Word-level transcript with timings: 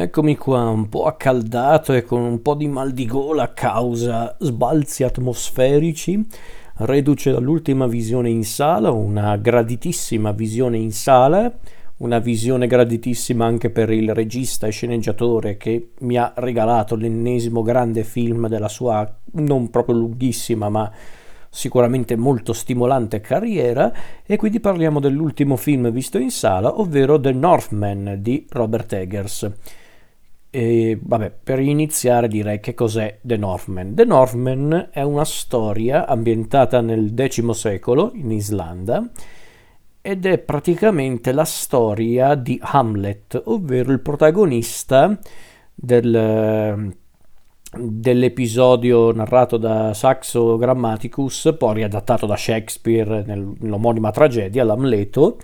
Eccomi 0.00 0.36
qua, 0.36 0.68
un 0.68 0.88
po' 0.88 1.06
accaldato 1.06 1.92
e 1.92 2.04
con 2.04 2.20
un 2.20 2.40
po' 2.40 2.54
di 2.54 2.68
mal 2.68 2.92
di 2.92 3.04
gola 3.04 3.42
a 3.42 3.48
causa 3.48 4.36
sbalzi 4.38 5.02
atmosferici, 5.02 6.24
reduce 6.76 7.32
dall'ultima 7.32 7.88
visione 7.88 8.30
in 8.30 8.44
sala, 8.44 8.92
una 8.92 9.36
graditissima 9.36 10.30
visione 10.30 10.76
in 10.76 10.92
sala, 10.92 11.52
una 11.96 12.20
visione 12.20 12.68
graditissima 12.68 13.44
anche 13.44 13.70
per 13.70 13.90
il 13.90 14.14
regista 14.14 14.68
e 14.68 14.70
sceneggiatore 14.70 15.56
che 15.56 15.90
mi 15.98 16.16
ha 16.16 16.32
regalato 16.36 16.94
l'ennesimo 16.94 17.62
grande 17.62 18.04
film 18.04 18.46
della 18.46 18.68
sua 18.68 19.18
non 19.32 19.68
proprio 19.68 19.96
lunghissima 19.96 20.68
ma 20.68 20.92
sicuramente 21.50 22.14
molto 22.14 22.52
stimolante 22.52 23.20
carriera 23.20 23.92
e 24.24 24.36
quindi 24.36 24.60
parliamo 24.60 25.00
dell'ultimo 25.00 25.56
film 25.56 25.90
visto 25.90 26.18
in 26.18 26.30
sala, 26.30 26.78
ovvero 26.78 27.18
The 27.18 27.32
Northman 27.32 28.18
di 28.20 28.46
Robert 28.48 28.92
Eggers. 28.92 29.50
E 30.50 30.98
vabbè, 31.00 31.30
per 31.44 31.60
iniziare 31.60 32.26
direi 32.26 32.60
che 32.60 32.72
cos'è 32.72 33.18
The 33.20 33.36
Northman. 33.36 33.94
The 33.94 34.04
Northman 34.04 34.88
è 34.90 35.02
una 35.02 35.24
storia 35.24 36.06
ambientata 36.06 36.80
nel 36.80 37.12
X 37.14 37.48
secolo 37.50 38.12
in 38.14 38.30
Islanda 38.30 39.10
ed 40.00 40.24
è 40.24 40.38
praticamente 40.38 41.32
la 41.32 41.44
storia 41.44 42.34
di 42.34 42.58
Hamlet, 42.62 43.42
ovvero 43.44 43.92
il 43.92 44.00
protagonista 44.00 45.18
del, 45.74 46.94
dell'episodio 47.78 49.12
narrato 49.12 49.58
da 49.58 49.92
Saxo 49.92 50.56
Grammaticus, 50.56 51.54
poi 51.58 51.74
riadattato 51.74 52.24
da 52.24 52.36
Shakespeare 52.36 53.22
nell'omonima 53.26 54.10
tragedia, 54.10 54.64
l'Amleto, 54.64 55.36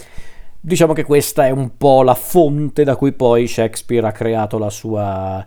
Diciamo 0.66 0.95
che 0.95 1.04
questa 1.04 1.45
è 1.45 1.50
un 1.50 1.77
po' 1.77 2.02
la 2.02 2.14
fonte 2.14 2.84
da 2.84 2.96
cui 2.96 3.12
poi 3.12 3.46
Shakespeare 3.46 4.06
ha 4.06 4.12
creato 4.12 4.56
la 4.56 4.70
sua 4.70 5.45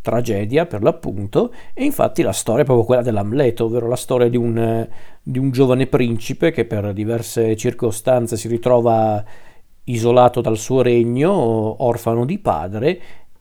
tragedia 0.00 0.64
per 0.64 0.84
l'appunto 0.84 1.52
e 1.74 1.82
infatti 1.82 2.22
la 2.22 2.30
storia 2.30 2.62
è 2.62 2.64
proprio 2.64 2.86
quella 2.86 3.02
dell'Amleto, 3.02 3.64
ovvero 3.64 3.88
la 3.88 3.96
storia 3.96 4.28
di 4.28 4.36
un, 4.36 4.88
di 5.20 5.40
un 5.40 5.50
giovane 5.50 5.88
principe 5.88 6.52
che 6.52 6.66
per 6.66 6.92
diverse 6.92 7.56
circostanze 7.56 8.36
si 8.36 8.46
ritrova 8.46 9.24
isolato 9.82 10.40
dal 10.40 10.56
suo 10.56 10.82
regno, 10.82 11.32
orfano 11.82 12.24
di 12.24 12.38
padre 12.38 13.00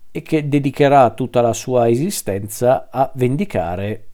e 0.09 0.23
che 0.23 0.47
dedicherà 0.47 1.11
tutta 1.11 1.41
la 1.41 1.53
sua 1.53 1.88
esistenza 1.89 2.88
a 2.89 3.11
vendicare 3.14 4.08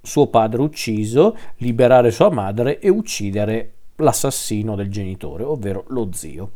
suo 0.00 0.28
padre 0.28 0.62
ucciso, 0.62 1.36
liberare 1.58 2.10
sua 2.10 2.30
madre 2.30 2.78
e 2.78 2.88
uccidere 2.88 3.73
l'assassino 3.96 4.74
del 4.74 4.90
genitore, 4.90 5.44
ovvero 5.44 5.84
lo 5.88 6.08
zio. 6.12 6.50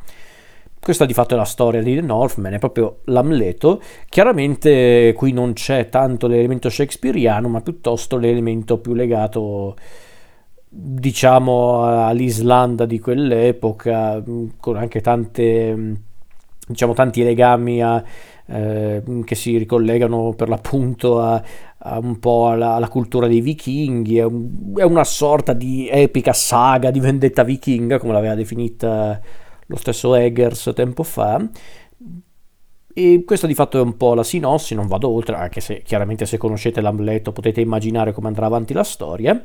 Questa 0.80 1.04
di 1.04 1.12
fatto 1.12 1.34
è 1.34 1.36
la 1.36 1.44
storia 1.44 1.82
di 1.82 1.94
The 1.96 2.00
Northman, 2.00 2.54
è 2.54 2.58
proprio 2.58 3.00
l'Amleto. 3.04 3.82
Chiaramente 4.08 5.12
qui 5.16 5.32
non 5.32 5.52
c'è 5.52 5.88
tanto 5.88 6.26
l'elemento 6.28 6.70
shakespeariano, 6.70 7.48
ma 7.48 7.60
piuttosto 7.60 8.16
l'elemento 8.16 8.78
più 8.78 8.94
legato, 8.94 9.76
diciamo, 10.68 11.82
all'Islanda 11.84 12.86
di 12.86 13.00
quell'epoca, 13.00 14.22
con 14.58 14.76
anche 14.76 15.00
tante, 15.00 15.96
diciamo, 16.66 16.94
tanti 16.94 17.22
legami 17.24 17.82
a, 17.82 18.02
eh, 18.50 19.02
che 19.24 19.34
si 19.34 19.58
ricollegano 19.58 20.32
per 20.34 20.48
l'appunto 20.48 21.20
a, 21.20 21.42
a 21.78 21.98
un 21.98 22.18
po' 22.18 22.48
alla, 22.48 22.74
alla, 22.74 22.88
cultura 22.88 23.26
dei 23.26 23.40
vichinghi, 23.40 24.18
è, 24.18 24.24
un, 24.24 24.72
è, 24.76 24.82
una 24.82 25.04
sorta 25.04 25.52
di 25.52 25.88
epica 25.90 26.32
saga 26.32 26.90
di 26.90 27.00
vendetta 27.00 27.42
vichinga, 27.42 27.98
come 27.98 28.12
l'aveva 28.12 28.34
definita 28.34 29.20
lo 29.66 29.76
stesso 29.76 30.14
Eggers 30.14 30.72
tempo 30.74 31.02
fa. 31.02 31.46
E 32.94 33.22
questa 33.24 33.46
di 33.46 33.54
fatto 33.54 33.78
è 33.78 33.82
un 33.82 33.96
po' 33.96 34.14
la 34.14 34.24
sinossi, 34.24 34.74
non 34.74 34.88
vado 34.88 35.08
oltre, 35.08 35.36
anche 35.36 35.60
se 35.60 35.82
chiaramente 35.82 36.26
se 36.26 36.36
conoscete 36.36 36.80
l'Amleto 36.80 37.32
potete 37.32 37.60
immaginare 37.60 38.12
come 38.12 38.28
andrà 38.28 38.46
avanti 38.46 38.72
la 38.72 38.82
storia. 38.82 39.40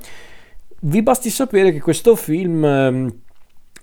Vi 0.85 1.01
basti 1.03 1.29
sapere 1.29 1.71
che 1.71 1.79
questo 1.79 2.15
film 2.15 2.65
ehm, 2.65 3.21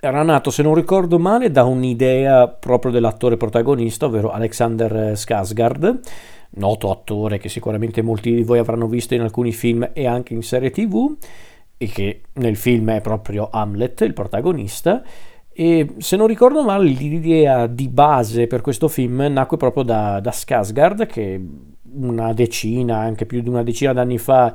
era 0.03 0.23
nato, 0.23 0.49
se 0.49 0.63
non 0.63 0.73
ricordo 0.73 1.19
male, 1.19 1.51
da 1.51 1.63
un'idea 1.63 2.47
proprio 2.47 2.91
dell'attore 2.91 3.37
protagonista, 3.37 4.07
ovvero 4.07 4.31
Alexander 4.31 5.11
Skarsgård, 5.13 5.99
noto 6.53 6.89
attore 6.89 7.37
che 7.37 7.49
sicuramente 7.49 8.01
molti 8.01 8.33
di 8.33 8.41
voi 8.41 8.57
avranno 8.57 8.87
visto 8.87 9.13
in 9.13 9.21
alcuni 9.21 9.51
film 9.51 9.91
e 9.93 10.07
anche 10.07 10.33
in 10.33 10.41
serie 10.41 10.71
tv, 10.71 11.15
e 11.77 11.85
che 11.85 12.21
nel 12.33 12.55
film 12.55 12.89
è 12.89 12.99
proprio 13.01 13.49
Hamlet, 13.51 14.01
il 14.01 14.13
protagonista. 14.13 15.03
E 15.53 15.93
se 15.99 16.15
non 16.15 16.25
ricordo 16.25 16.63
male, 16.63 16.85
l'idea 16.85 17.67
di 17.67 17.87
base 17.87 18.47
per 18.47 18.61
questo 18.61 18.87
film 18.87 19.27
nacque 19.29 19.57
proprio 19.57 19.83
da, 19.83 20.19
da 20.19 20.31
Skarsgård, 20.31 21.05
che 21.05 21.39
una 21.93 22.33
decina, 22.33 22.97
anche 22.97 23.27
più 23.27 23.39
di 23.41 23.49
una 23.49 23.61
decina 23.61 23.93
d'anni 23.93 24.17
fa, 24.17 24.51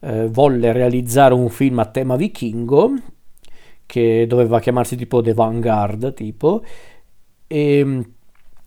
eh, 0.00 0.26
volle 0.26 0.72
realizzare 0.72 1.34
un 1.34 1.50
film 1.50 1.78
a 1.78 1.84
tema 1.84 2.16
vichingo 2.16 2.94
che 3.92 4.24
doveva 4.26 4.58
chiamarsi 4.58 4.96
tipo 4.96 5.20
The 5.20 5.34
Vanguard, 5.34 6.14
tipo, 6.14 6.62
e 7.46 7.84
mm, 7.84 8.00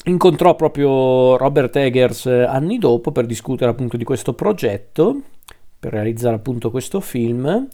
incontrò 0.03 0.55
proprio 0.55 1.35
Robert 1.35 1.75
Eggers 1.75 2.27
eh, 2.27 2.43
anni 2.43 2.77
dopo 2.77 3.11
per 3.11 3.25
discutere 3.25 3.71
appunto 3.71 3.97
di 3.97 4.03
questo 4.03 4.33
progetto, 4.33 5.19
per 5.79 5.93
realizzare 5.93 6.35
appunto 6.35 6.69
questo 6.69 6.99
film. 6.99 7.67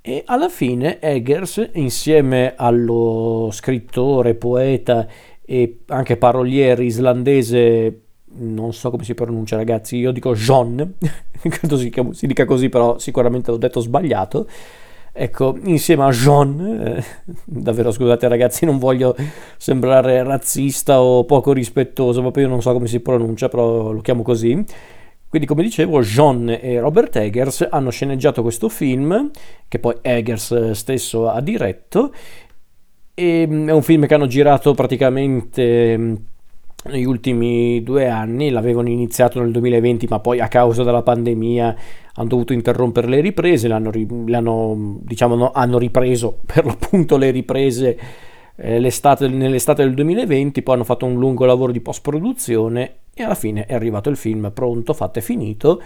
E 0.00 0.22
alla 0.26 0.48
fine 0.48 1.00
Eggers, 1.00 1.70
insieme 1.72 2.54
allo 2.56 3.48
scrittore, 3.50 4.36
poeta 4.36 5.08
e 5.44 5.80
anche 5.86 6.16
paroliere 6.16 6.84
islandese, 6.84 8.00
non 8.36 8.72
so 8.72 8.90
come 8.90 9.02
si 9.02 9.14
pronuncia 9.14 9.56
ragazzi, 9.56 9.96
io 9.96 10.12
dico 10.12 10.34
John, 10.34 10.94
credo 11.42 11.76
si, 11.76 11.92
si 12.12 12.28
dica 12.28 12.44
così, 12.44 12.68
però 12.68 12.96
sicuramente 13.00 13.50
l'ho 13.50 13.56
detto 13.56 13.80
sbagliato, 13.80 14.46
Ecco, 15.16 15.56
insieme 15.62 16.02
a 16.02 16.10
Jean, 16.10 16.58
eh, 16.60 17.04
davvero 17.44 17.92
scusate 17.92 18.26
ragazzi, 18.26 18.64
non 18.64 18.78
voglio 18.78 19.14
sembrare 19.56 20.24
razzista 20.24 21.00
o 21.00 21.24
poco 21.24 21.52
rispettoso, 21.52 22.20
poi 22.32 22.42
io 22.42 22.48
non 22.48 22.60
so 22.60 22.72
come 22.72 22.88
si 22.88 22.98
pronuncia, 22.98 23.48
però 23.48 23.92
lo 23.92 24.00
chiamo 24.00 24.22
così. 24.24 24.64
Quindi, 25.28 25.46
come 25.46 25.62
dicevo, 25.62 26.00
John 26.02 26.48
e 26.48 26.80
Robert 26.80 27.14
Eggers 27.14 27.68
hanno 27.70 27.90
sceneggiato 27.90 28.42
questo 28.42 28.68
film, 28.68 29.30
che 29.68 29.78
poi 29.78 29.94
Eggers 30.00 30.72
stesso 30.72 31.28
ha 31.28 31.40
diretto, 31.40 32.12
e 33.14 33.46
mm, 33.46 33.68
è 33.68 33.72
un 33.72 33.82
film 33.82 34.06
che 34.06 34.14
hanno 34.14 34.26
girato 34.26 34.74
praticamente 34.74 35.96
mm, 35.96 36.14
negli 36.84 37.04
ultimi 37.04 37.82
due 37.82 38.08
anni, 38.08 38.50
l'avevano 38.50 38.88
iniziato 38.88 39.40
nel 39.40 39.50
2020 39.50 40.06
ma 40.08 40.20
poi 40.20 40.40
a 40.40 40.48
causa 40.48 40.82
della 40.82 41.02
pandemia 41.02 41.76
hanno 42.14 42.28
dovuto 42.28 42.52
interrompere 42.52 43.08
le 43.08 43.20
riprese, 43.20 43.68
l'hanno, 43.68 43.90
l'hanno, 44.26 44.98
diciamo, 45.02 45.34
no, 45.34 45.50
hanno 45.52 45.78
ripreso 45.78 46.38
per 46.46 46.64
l'appunto 46.64 47.16
le 47.16 47.30
riprese 47.30 47.98
eh, 48.56 48.78
nell'estate 48.78 49.82
del 49.82 49.94
2020, 49.94 50.62
poi 50.62 50.74
hanno 50.74 50.84
fatto 50.84 51.06
un 51.06 51.18
lungo 51.18 51.44
lavoro 51.44 51.72
di 51.72 51.80
post-produzione 51.80 52.96
e 53.14 53.22
alla 53.22 53.34
fine 53.34 53.66
è 53.66 53.74
arrivato 53.74 54.10
il 54.10 54.16
film 54.16 54.50
pronto, 54.52 54.92
fatto 54.92 55.18
e 55.18 55.22
finito, 55.22 55.82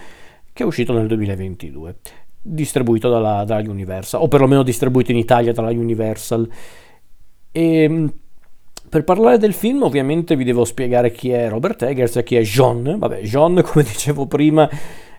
che 0.53 0.63
è 0.63 0.65
uscito 0.65 0.93
nel 0.93 1.07
2022, 1.07 1.95
distribuito 2.41 3.09
dalla, 3.09 3.43
dalla 3.43 3.69
Universal, 3.69 4.21
o 4.21 4.27
perlomeno 4.27 4.63
distribuito 4.63 5.11
in 5.11 5.17
Italia 5.17 5.53
dalla 5.53 5.71
Universal. 5.71 6.47
E 7.51 7.83
ehm, 7.83 8.13
per 8.89 9.03
parlare 9.03 9.37
del 9.37 9.53
film 9.53 9.83
ovviamente 9.83 10.35
vi 10.35 10.43
devo 10.43 10.65
spiegare 10.65 11.11
chi 11.11 11.29
è 11.29 11.47
Robert 11.47 11.83
Eggers 11.83 12.17
e 12.17 12.23
chi 12.23 12.35
è 12.35 12.41
John. 12.41 12.95
Vabbè, 12.97 13.21
John 13.21 13.61
come 13.63 13.83
dicevo 13.83 14.25
prima 14.25 14.67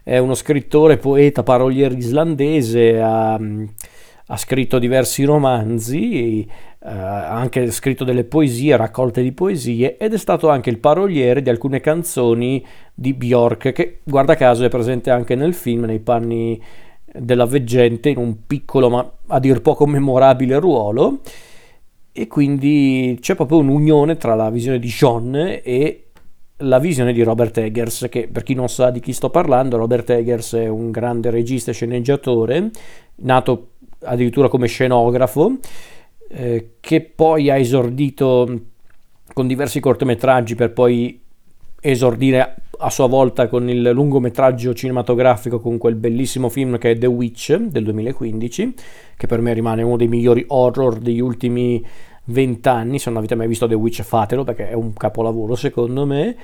è 0.02 0.18
uno 0.18 0.34
scrittore, 0.34 0.96
poeta, 0.96 1.42
paroliere 1.42 1.94
islandese, 1.94 3.00
ha, 3.00 3.34
ha 3.34 4.36
scritto 4.36 4.78
diversi 4.78 5.24
romanzi, 5.24 6.48
ha 6.80 7.30
anche 7.30 7.70
scritto 7.70 8.04
delle 8.04 8.24
poesie, 8.24 8.76
raccolte 8.76 9.22
di 9.22 9.32
poesie 9.32 9.96
ed 9.98 10.14
è 10.14 10.18
stato 10.18 10.48
anche 10.48 10.70
il 10.70 10.78
paroliere 10.78 11.42
di 11.42 11.50
alcune 11.50 11.80
canzoni 11.80 12.64
di 12.92 13.12
Bjork 13.14 13.72
che 13.72 14.00
guarda 14.02 14.34
caso 14.34 14.64
è 14.64 14.68
presente 14.68 15.10
anche 15.10 15.34
nel 15.34 15.54
film 15.54 15.84
nei 15.84 16.00
panni 16.00 16.60
della 17.12 17.44
veggente 17.44 18.08
in 18.08 18.18
un 18.18 18.46
piccolo 18.46 18.88
ma 18.88 19.12
a 19.28 19.38
dir 19.38 19.60
poco 19.62 19.86
memorabile 19.86 20.58
ruolo 20.58 21.20
e 22.12 22.26
quindi 22.26 23.18
c'è 23.20 23.34
proprio 23.34 23.58
un'unione 23.58 24.16
tra 24.16 24.34
la 24.34 24.50
visione 24.50 24.78
di 24.78 24.88
John 24.88 25.34
e 25.62 26.04
la 26.62 26.78
visione 26.78 27.12
di 27.12 27.22
Robert 27.22 27.56
Eggers, 27.58 28.06
che 28.10 28.28
per 28.28 28.42
chi 28.42 28.54
non 28.54 28.68
sa 28.68 28.90
di 28.90 29.00
chi 29.00 29.12
sto 29.12 29.30
parlando, 29.30 29.76
Robert 29.76 30.10
Eggers 30.10 30.54
è 30.54 30.68
un 30.68 30.90
grande 30.90 31.30
regista 31.30 31.70
e 31.70 31.74
sceneggiatore, 31.74 32.70
nato 33.16 33.68
addirittura 34.02 34.48
come 34.48 34.66
scenografo, 34.66 35.56
eh, 36.28 36.72
che 36.80 37.00
poi 37.00 37.50
ha 37.50 37.56
esordito 37.56 38.60
con 39.32 39.46
diversi 39.46 39.80
cortometraggi 39.80 40.54
per 40.54 40.72
poi 40.72 41.20
esordire 41.80 42.56
a 42.80 42.90
sua 42.90 43.06
volta 43.06 43.48
con 43.48 43.68
il 43.68 43.82
lungometraggio 43.90 44.74
cinematografico 44.74 45.60
con 45.60 45.78
quel 45.78 45.94
bellissimo 45.94 46.48
film 46.48 46.78
che 46.78 46.92
è 46.92 46.98
The 46.98 47.06
Witch 47.06 47.56
del 47.56 47.84
2015, 47.84 48.74
che 49.16 49.26
per 49.26 49.40
me 49.40 49.52
rimane 49.52 49.82
uno 49.82 49.96
dei 49.96 50.08
migliori 50.08 50.44
horror 50.48 50.98
degli 50.98 51.20
ultimi 51.20 51.84
vent'anni. 52.24 52.98
Se 52.98 53.10
non 53.10 53.18
avete 53.18 53.34
mai 53.34 53.48
visto 53.48 53.66
The 53.66 53.74
Witch, 53.74 54.02
fatelo 54.02 54.44
perché 54.44 54.70
è 54.70 54.74
un 54.74 54.92
capolavoro 54.94 55.54
secondo 55.54 56.06
me. 56.06 56.36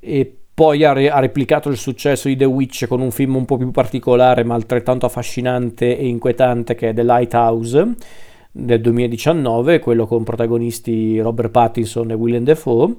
e 0.00 0.32
poi 0.58 0.82
ha, 0.82 0.92
re- 0.92 1.08
ha, 1.08 1.20
replicato 1.20 1.68
il 1.68 1.76
successo 1.76 2.26
di 2.26 2.34
The 2.34 2.44
Witch 2.44 2.88
con 2.88 3.00
un 3.00 3.12
film 3.12 3.36
un 3.36 3.44
po' 3.44 3.56
più 3.56 3.70
particolare 3.70 4.42
ma 4.42 4.54
altrettanto 4.56 5.06
affascinante 5.06 5.96
e 5.96 6.08
inquietante 6.08 6.74
che 6.74 6.88
è 6.88 6.94
The 6.94 7.04
Lighthouse 7.04 7.94
del 8.50 8.80
2019, 8.80 9.78
quello 9.78 10.08
con 10.08 10.24
protagonisti 10.24 11.20
Robert 11.20 11.50
Pattinson 11.50 12.10
e 12.10 12.14
Willem 12.14 12.42
Dafoe. 12.42 12.96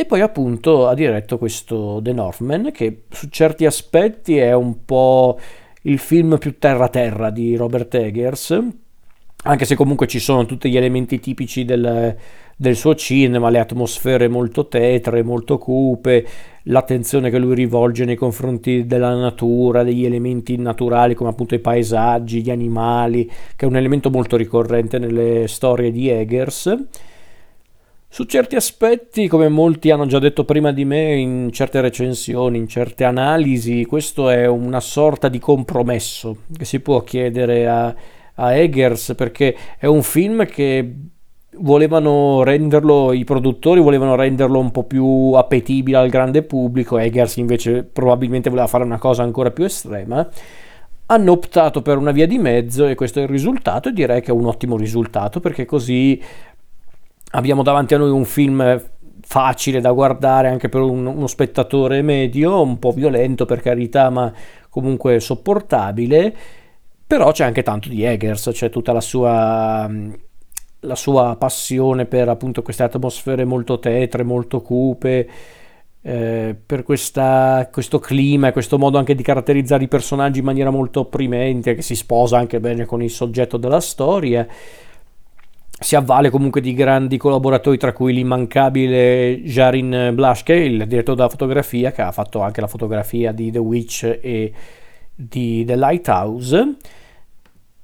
E 0.00 0.06
poi 0.06 0.22
appunto 0.22 0.88
ha 0.88 0.94
diretto 0.94 1.36
questo 1.36 2.00
The 2.02 2.14
Northman 2.14 2.70
che 2.72 3.02
su 3.10 3.28
certi 3.28 3.66
aspetti 3.66 4.38
è 4.38 4.54
un 4.54 4.86
po' 4.86 5.38
il 5.82 5.98
film 5.98 6.38
più 6.38 6.58
terra-terra 6.58 7.28
di 7.28 7.54
Robert 7.54 7.94
Eggers, 7.94 8.58
anche 9.42 9.64
se 9.66 9.74
comunque 9.74 10.06
ci 10.06 10.18
sono 10.18 10.46
tutti 10.46 10.70
gli 10.70 10.78
elementi 10.78 11.20
tipici 11.20 11.66
del, 11.66 12.16
del 12.56 12.76
suo 12.76 12.94
cinema, 12.94 13.50
le 13.50 13.58
atmosfere 13.58 14.26
molto 14.26 14.68
tetre, 14.68 15.22
molto 15.22 15.58
cupe, 15.58 16.26
l'attenzione 16.62 17.28
che 17.28 17.38
lui 17.38 17.54
rivolge 17.54 18.06
nei 18.06 18.16
confronti 18.16 18.86
della 18.86 19.14
natura, 19.14 19.82
degli 19.82 20.06
elementi 20.06 20.56
naturali 20.56 21.12
come 21.12 21.28
appunto 21.28 21.54
i 21.54 21.60
paesaggi, 21.60 22.40
gli 22.40 22.50
animali, 22.50 23.26
che 23.54 23.66
è 23.66 23.68
un 23.68 23.76
elemento 23.76 24.08
molto 24.08 24.38
ricorrente 24.38 24.98
nelle 24.98 25.46
storie 25.46 25.92
di 25.92 26.08
Eggers. 26.08 26.86
Su 28.12 28.24
certi 28.24 28.56
aspetti, 28.56 29.28
come 29.28 29.48
molti 29.48 29.92
hanno 29.92 30.04
già 30.04 30.18
detto 30.18 30.44
prima 30.44 30.72
di 30.72 30.84
me 30.84 31.14
in 31.14 31.50
certe 31.52 31.80
recensioni, 31.80 32.58
in 32.58 32.66
certe 32.66 33.04
analisi, 33.04 33.84
questo 33.84 34.30
è 34.30 34.48
una 34.48 34.80
sorta 34.80 35.28
di 35.28 35.38
compromesso 35.38 36.38
che 36.56 36.64
si 36.64 36.80
può 36.80 37.04
chiedere 37.04 37.68
a, 37.68 37.94
a 38.34 38.52
Eggers 38.52 39.14
perché 39.16 39.56
è 39.78 39.86
un 39.86 40.02
film 40.02 40.44
che 40.46 40.92
volevano 41.58 42.42
renderlo, 42.42 43.12
i 43.12 43.22
produttori 43.22 43.78
volevano 43.78 44.16
renderlo 44.16 44.58
un 44.58 44.72
po' 44.72 44.82
più 44.82 45.32
appetibile 45.36 45.98
al 45.98 46.08
grande 46.08 46.42
pubblico, 46.42 46.98
Eggers 46.98 47.36
invece 47.36 47.84
probabilmente 47.84 48.50
voleva 48.50 48.66
fare 48.66 48.82
una 48.82 48.98
cosa 48.98 49.22
ancora 49.22 49.52
più 49.52 49.62
estrema. 49.62 50.28
Hanno 51.06 51.32
optato 51.32 51.80
per 51.82 51.96
una 51.96 52.12
via 52.12 52.26
di 52.26 52.38
mezzo 52.38 52.86
e 52.86 52.96
questo 52.96 53.20
è 53.20 53.22
il 53.22 53.28
risultato 53.28 53.88
e 53.88 53.92
direi 53.92 54.20
che 54.20 54.30
è 54.30 54.34
un 54.34 54.46
ottimo 54.46 54.76
risultato 54.76 55.40
perché 55.40 55.64
così 55.64 56.20
abbiamo 57.30 57.62
davanti 57.62 57.94
a 57.94 57.98
noi 57.98 58.10
un 58.10 58.24
film 58.24 58.82
facile 59.22 59.80
da 59.80 59.92
guardare 59.92 60.48
anche 60.48 60.68
per 60.68 60.80
un, 60.80 61.06
uno 61.06 61.26
spettatore 61.26 62.02
medio, 62.02 62.62
un 62.62 62.78
po' 62.78 62.92
violento 62.92 63.44
per 63.44 63.60
carità, 63.60 64.10
ma 64.10 64.32
comunque 64.68 65.20
sopportabile. 65.20 66.34
Però 67.06 67.32
c'è 67.32 67.44
anche 67.44 67.62
tanto 67.62 67.88
di 67.88 68.04
Eggers, 68.04 68.50
c'è 68.52 68.70
tutta 68.70 68.92
la 68.92 69.00
sua 69.00 69.88
la 70.80 70.94
sua 70.94 71.36
passione 71.38 72.06
per 72.06 72.28
appunto 72.28 72.62
queste 72.62 72.82
atmosfere 72.84 73.44
molto 73.44 73.78
tetre, 73.78 74.22
molto 74.22 74.62
cupe, 74.62 75.28
eh, 76.02 76.56
per 76.64 76.82
questa, 76.82 77.68
questo 77.70 77.98
clima 77.98 78.48
e 78.48 78.52
questo 78.52 78.78
modo 78.78 78.96
anche 78.96 79.14
di 79.14 79.22
caratterizzare 79.22 79.84
i 79.84 79.88
personaggi 79.88 80.38
in 80.38 80.44
maniera 80.46 80.70
molto 80.70 81.00
opprimente, 81.00 81.74
che 81.74 81.82
si 81.82 81.94
sposa 81.94 82.38
anche 82.38 82.60
bene 82.60 82.86
con 82.86 83.02
il 83.02 83.10
soggetto 83.10 83.56
della 83.56 83.80
storia. 83.80 84.46
Si 85.82 85.96
avvale 85.96 86.28
comunque 86.28 86.60
di 86.60 86.74
grandi 86.74 87.16
collaboratori, 87.16 87.78
tra 87.78 87.94
cui 87.94 88.12
l'immancabile 88.12 89.40
Jarin 89.42 90.10
Blaschke, 90.12 90.52
il 90.52 90.86
direttore 90.86 91.16
della 91.16 91.30
fotografia, 91.30 91.90
che 91.90 92.02
ha 92.02 92.12
fatto 92.12 92.42
anche 92.42 92.60
la 92.60 92.66
fotografia 92.66 93.32
di 93.32 93.50
The 93.50 93.58
Witch 93.58 94.18
e 94.20 94.52
di 95.14 95.64
The 95.64 95.76
Lighthouse 95.76 96.76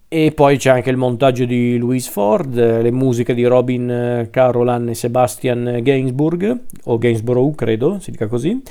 e 0.08 0.30
poi 0.30 0.56
c'è 0.56 0.70
anche 0.70 0.90
il 0.90 0.96
montaggio 0.96 1.44
di 1.44 1.76
Louise 1.78 2.10
Ford, 2.10 2.54
le 2.54 2.90
musiche 2.92 3.34
di 3.34 3.44
Robin 3.44 3.90
eh, 3.90 4.28
Carolan 4.30 4.88
e 4.88 4.94
Sebastian 4.94 5.80
Gainsbourg, 5.82 6.58
o 6.84 6.96
Gainsborough 6.96 7.54
credo, 7.56 7.98
si 7.98 8.12
dica 8.12 8.28
così. 8.28 8.62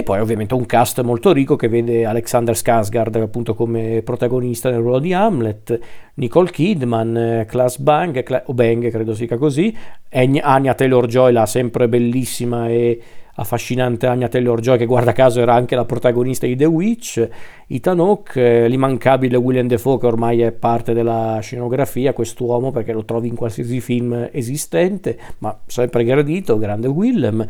E 0.00 0.02
poi 0.02 0.18
ovviamente 0.18 0.54
un 0.54 0.64
cast 0.64 1.02
molto 1.02 1.30
ricco 1.30 1.56
che 1.56 1.68
vede 1.68 2.06
Alexander 2.06 2.54
Skarsgård 2.54 3.20
appunto 3.20 3.54
come 3.54 4.00
protagonista 4.02 4.70
nel 4.70 4.80
ruolo 4.80 4.98
di 4.98 5.12
Hamlet, 5.12 5.78
Nicole 6.14 6.50
Kidman, 6.50 7.44
Klaas 7.46 7.76
Bang, 7.76 8.22
Cla- 8.22 8.44
o 8.46 8.54
Bang 8.54 8.88
credo 8.88 9.12
si 9.12 9.20
dica 9.24 9.36
così, 9.36 9.76
Anya 10.08 10.72
Taylor-Joy 10.72 11.32
la 11.32 11.44
sempre 11.44 11.86
bellissima 11.86 12.70
e 12.70 12.98
affascinante 13.34 14.06
Anya 14.06 14.28
Taylor-Joy 14.28 14.78
che 14.78 14.86
guarda 14.86 15.12
caso 15.12 15.42
era 15.42 15.52
anche 15.52 15.74
la 15.74 15.84
protagonista 15.84 16.46
di 16.46 16.56
The 16.56 16.64
Witch, 16.64 17.28
Ethan 17.66 18.00
Hawke, 18.00 18.68
l'immancabile 18.68 19.36
William 19.36 19.66
Defoe 19.66 19.98
che 19.98 20.06
ormai 20.06 20.40
è 20.40 20.50
parte 20.50 20.94
della 20.94 21.40
scenografia, 21.42 22.14
quest'uomo 22.14 22.70
perché 22.70 22.94
lo 22.94 23.04
trovi 23.04 23.28
in 23.28 23.34
qualsiasi 23.34 23.82
film 23.82 24.30
esistente, 24.32 25.18
ma 25.40 25.54
sempre 25.66 26.04
gradito, 26.04 26.56
grande 26.56 26.88
Willem. 26.88 27.46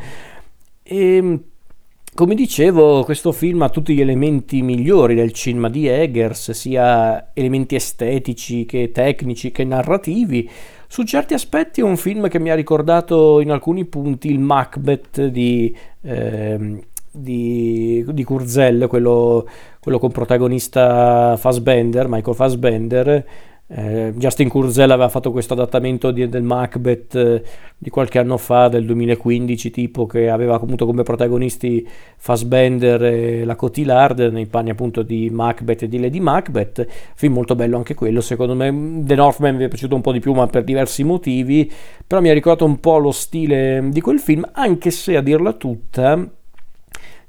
E 0.82 1.38
come 2.14 2.34
dicevo, 2.34 3.04
questo 3.04 3.32
film 3.32 3.62
ha 3.62 3.68
tutti 3.68 3.94
gli 3.94 4.00
elementi 4.00 4.62
migliori 4.62 5.14
del 5.14 5.32
cinema 5.32 5.68
di 5.68 5.86
Eggers, 5.86 6.50
sia 6.50 7.30
elementi 7.32 7.76
estetici 7.76 8.66
che 8.66 8.90
tecnici 8.92 9.52
che 9.52 9.64
narrativi. 9.64 10.48
Su 10.88 11.04
certi 11.04 11.34
aspetti 11.34 11.80
è 11.80 11.84
un 11.84 11.96
film 11.96 12.28
che 12.28 12.40
mi 12.40 12.50
ha 12.50 12.54
ricordato 12.56 13.40
in 13.40 13.50
alcuni 13.50 13.84
punti 13.84 14.28
il 14.28 14.40
Macbeth 14.40 15.26
di, 15.26 15.74
eh, 16.02 16.84
di, 17.12 18.04
di 18.06 18.24
Kurzel, 18.24 18.88
quello, 18.88 19.46
quello, 19.78 19.98
con 20.00 20.10
protagonista 20.10 21.36
Fassbender, 21.36 22.08
Michael 22.08 22.34
Fassbender, 22.36 23.26
eh, 23.72 24.12
Justin 24.16 24.48
Kurzel 24.48 24.90
aveva 24.90 25.08
fatto 25.08 25.30
questo 25.30 25.52
adattamento 25.52 26.10
di, 26.10 26.28
del 26.28 26.42
Macbeth 26.42 27.14
eh, 27.14 27.42
di 27.78 27.88
qualche 27.88 28.18
anno 28.18 28.36
fa, 28.36 28.66
del 28.66 28.84
2015, 28.84 29.70
tipo 29.70 30.06
che 30.06 30.28
aveva 30.28 30.56
avuto 30.56 30.86
come 30.86 31.04
protagonisti 31.04 31.86
Fassbender 32.16 33.02
e 33.04 33.44
la 33.44 33.54
Cotillard 33.54 34.18
nei 34.32 34.46
panni 34.46 34.70
appunto 34.70 35.02
di 35.02 35.30
Macbeth 35.30 35.82
e 35.82 35.88
di 35.88 36.00
Lady 36.00 36.18
Macbeth. 36.18 36.84
Film 37.14 37.34
molto 37.34 37.54
bello 37.54 37.76
anche 37.76 37.94
quello, 37.94 38.20
secondo 38.20 38.54
me. 38.54 39.02
The 39.04 39.14
Northman 39.14 39.54
mi 39.54 39.64
è 39.64 39.68
piaciuto 39.68 39.94
un 39.94 40.00
po' 40.00 40.12
di 40.12 40.20
più, 40.20 40.32
ma 40.32 40.48
per 40.48 40.64
diversi 40.64 41.04
motivi. 41.04 41.70
Però 42.04 42.20
mi 42.20 42.30
ha 42.30 42.34
ricordato 42.34 42.64
un 42.64 42.80
po' 42.80 42.98
lo 42.98 43.12
stile 43.12 43.88
di 43.90 44.00
quel 44.00 44.18
film, 44.18 44.48
anche 44.52 44.90
se 44.90 45.16
a 45.16 45.20
dirla 45.20 45.52
tutta 45.52 46.28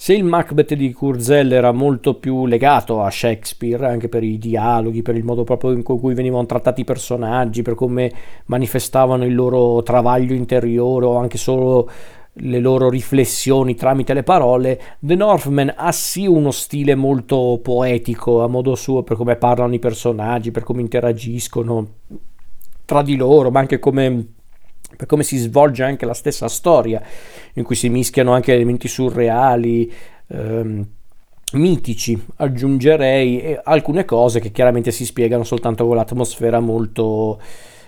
se 0.02 0.16
il 0.16 0.24
Macbeth 0.24 0.74
di 0.74 0.94
Kurzel 0.94 1.52
era 1.52 1.72
molto 1.72 2.16
più 2.16 2.48
legato 2.48 3.04
a 3.04 3.12
Shakespeare, 3.12 3.86
anche 3.86 4.10
per 4.10 4.24
i 4.24 4.40
dialoghi, 4.40 5.04
per 5.04 5.16
il 5.16 5.24
modo 5.24 5.44
proprio 5.44 5.74
in 5.74 5.84
cui 5.84 6.16
venivano 6.16 6.48
trattati 6.48 6.82
i 6.82 6.86
personaggi, 6.86 7.62
per 7.62 7.76
come 7.76 8.12
manifestavano 8.46 9.26
il 9.26 9.36
loro 9.36 9.84
travaglio 9.84 10.34
interiore 10.34 11.06
o 11.06 11.18
anche 11.18 11.38
solo 11.38 11.88
le 12.34 12.60
loro 12.60 12.90
riflessioni 12.90 13.76
tramite 13.76 14.16
le 14.16 14.24
parole, 14.24 14.82
The 14.98 15.14
Northman 15.14 15.72
ha 15.78 15.92
sì 15.92 16.26
uno 16.26 16.50
stile 16.50 16.96
molto 16.96 17.60
poetico 17.62 18.42
a 18.42 18.48
modo 18.48 18.74
suo 18.74 19.04
per 19.04 19.18
come 19.18 19.36
parlano 19.36 19.76
i 19.76 19.80
personaggi, 19.80 20.50
per 20.50 20.64
come 20.64 20.82
interagiscono 20.82 21.88
tra 22.86 23.04
di 23.04 23.16
loro, 23.16 23.52
ma 23.52 23.60
anche 23.60 23.78
come 23.78 24.26
per 25.02 25.10
come 25.10 25.24
si 25.24 25.38
svolge 25.38 25.82
anche 25.82 26.06
la 26.06 26.14
stessa 26.14 26.48
storia, 26.48 27.02
in 27.54 27.64
cui 27.64 27.74
si 27.74 27.90
mischiano 27.90 28.34
anche 28.34 28.54
elementi 28.54 28.88
surreali, 28.88 29.92
ehm, 30.28 30.88
mitici, 31.54 32.24
aggiungerei 32.36 33.58
alcune 33.64 34.06
cose 34.06 34.40
che 34.40 34.52
chiaramente 34.52 34.92
si 34.92 35.04
spiegano 35.04 35.44
soltanto 35.44 35.88
con 35.88 35.96
l'atmosfera 35.96 36.60
molto, 36.60 37.42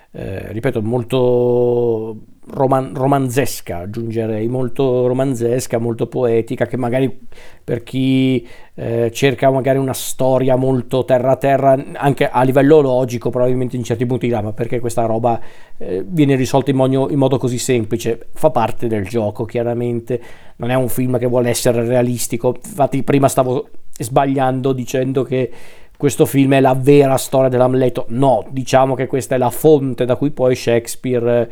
eh, 0.09 0.51
ripeto, 0.53 0.81
molto 0.81 2.17
roman- 2.47 2.93
romanzesca, 2.93 3.77
aggiungerei, 3.77 4.47
molto 4.47 5.07
romanzesca, 5.07 5.77
molto 5.77 6.07
poetica, 6.07 6.65
che 6.65 6.77
magari 6.77 7.27
per 7.63 7.83
chi 7.83 8.47
eh, 8.75 9.11
cerca 9.11 9.49
magari 9.49 9.77
una 9.77 9.93
storia 9.93 10.55
molto 10.55 11.05
terra-terra, 11.05 11.81
anche 11.93 12.29
a 12.29 12.41
livello 12.43 12.81
logico, 12.81 13.29
probabilmente 13.29 13.75
in 13.75 13.83
certi 13.83 14.05
punti 14.05 14.27
dirà, 14.27 14.41
ma 14.41 14.53
perché 14.53 14.79
questa 14.79 15.05
roba 15.05 15.39
eh, 15.77 16.03
viene 16.05 16.35
risolta 16.35 16.71
in 16.71 16.77
modo, 16.77 17.09
in 17.09 17.17
modo 17.17 17.37
così 17.37 17.57
semplice? 17.57 18.27
Fa 18.33 18.49
parte 18.49 18.87
del 18.87 19.07
gioco, 19.07 19.45
chiaramente, 19.45 20.21
non 20.57 20.69
è 20.69 20.75
un 20.75 20.89
film 20.89 21.17
che 21.17 21.27
vuole 21.27 21.49
essere 21.49 21.85
realistico, 21.85 22.55
infatti 22.63 23.03
prima 23.03 23.27
stavo 23.27 23.69
sbagliando 23.97 24.73
dicendo 24.73 25.23
che 25.23 25.51
questo 25.95 26.25
film 26.25 26.55
è 26.55 26.59
la 26.59 26.73
vera 26.73 27.15
storia 27.17 27.49
dell'Amleto. 27.49 28.05
No, 28.09 28.45
diciamo 28.49 28.95
che 28.95 29.07
questa 29.07 29.35
è 29.35 29.37
la 29.37 29.49
fonte 29.49 30.03
da 30.03 30.15
cui 30.17 30.31
poi 30.31 30.55
Shakespeare 30.55 31.49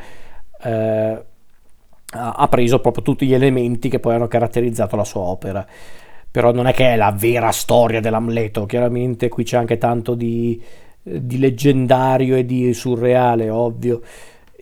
eh, 0.64 1.26
ha 2.14 2.48
preso 2.50 2.80
proprio 2.80 3.04
tutti 3.04 3.26
gli 3.26 3.34
elementi 3.34 3.90
che 3.90 4.00
poi 4.00 4.16
hanno 4.16 4.28
caratterizzato 4.28 4.96
la 4.96 5.04
sua 5.04 5.22
opera. 5.22 5.66
Però 6.30 6.52
non 6.52 6.68
è 6.68 6.74
che 6.74 6.94
è 6.94 6.96
la 6.96 7.12
vera 7.12 7.52
storia 7.52 8.00
dell'Amleto, 8.00 8.66
chiaramente 8.66 9.28
qui 9.28 9.44
c'è 9.44 9.58
anche 9.58 9.78
tanto 9.78 10.14
di, 10.14 10.62
di 11.02 11.38
leggendario 11.38 12.36
e 12.36 12.46
di 12.46 12.74
surreale, 12.74 13.50
ovvio. 13.50 14.02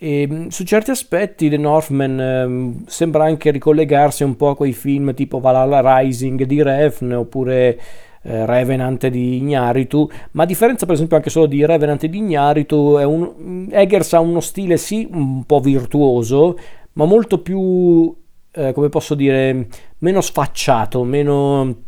E, 0.02 0.28
mm, 0.32 0.48
su 0.48 0.64
certi 0.64 0.92
aspetti 0.92 1.50
The 1.50 1.58
Northman 1.58 2.20
eh, 2.20 2.90
sembra 2.90 3.26
anche 3.26 3.52
ricollegarsi 3.52 4.24
un 4.24 4.36
po' 4.36 4.50
a 4.50 4.56
quei 4.56 4.72
film 4.72 5.14
tipo 5.14 5.40
Valhalla 5.40 6.00
Rising 6.00 6.44
di 6.44 6.64
Refn 6.64 7.12
oppure 7.12 7.80
eh, 8.24 8.46
Revenant 8.46 9.08
di 9.08 9.38
Ignaritu, 9.38 10.10
ma 10.32 10.44
a 10.44 10.46
differenza 10.46 10.86
per 10.86 10.96
esempio 10.96 11.16
anche 11.18 11.30
solo 11.30 11.46
di 11.46 11.66
Revenant 11.66 12.06
di 12.06 12.18
Ignaritu, 12.18 12.76
un, 12.76 13.68
Eggers 13.72 14.14
ha 14.14 14.20
uno 14.20 14.40
stile 14.40 14.78
sì 14.78 15.08
un 15.12 15.44
po' 15.46 15.60
virtuoso, 15.60 16.58
ma 16.94 17.06
molto 17.06 17.42
più 17.42 18.14
eh, 18.52 18.74
come 18.74 18.90
posso 18.90 19.16
dire, 19.16 19.68
meno 20.00 20.22
sfacciato, 20.22 21.04
meno 21.04 21.88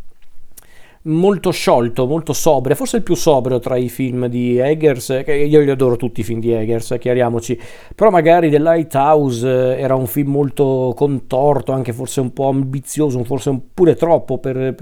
molto 1.03 1.49
sciolto, 1.49 2.05
molto 2.05 2.31
sobrio, 2.31 2.75
forse 2.75 2.97
il 2.97 3.03
più 3.03 3.15
sobrio 3.15 3.57
tra 3.57 3.75
i 3.75 3.89
film 3.89 4.27
di 4.27 4.57
Eggers, 4.59 5.21
che 5.25 5.33
io 5.33 5.59
li 5.61 5.69
adoro 5.71 5.95
tutti 5.95 6.19
i 6.19 6.23
film 6.23 6.39
di 6.39 6.53
Eggers, 6.53 6.95
chiariamoci, 6.99 7.59
però 7.95 8.11
magari 8.11 8.51
The 8.51 8.59
Lighthouse 8.59 9.47
eh, 9.47 9.81
era 9.81 9.95
un 9.95 10.05
film 10.05 10.29
molto 10.29 10.93
contorto, 10.95 11.71
anche 11.71 11.91
forse 11.93 12.21
un 12.21 12.31
po' 12.33 12.49
ambizioso, 12.49 13.23
forse 13.23 13.59
pure 13.73 13.95
troppo 13.95 14.37
per, 14.37 14.75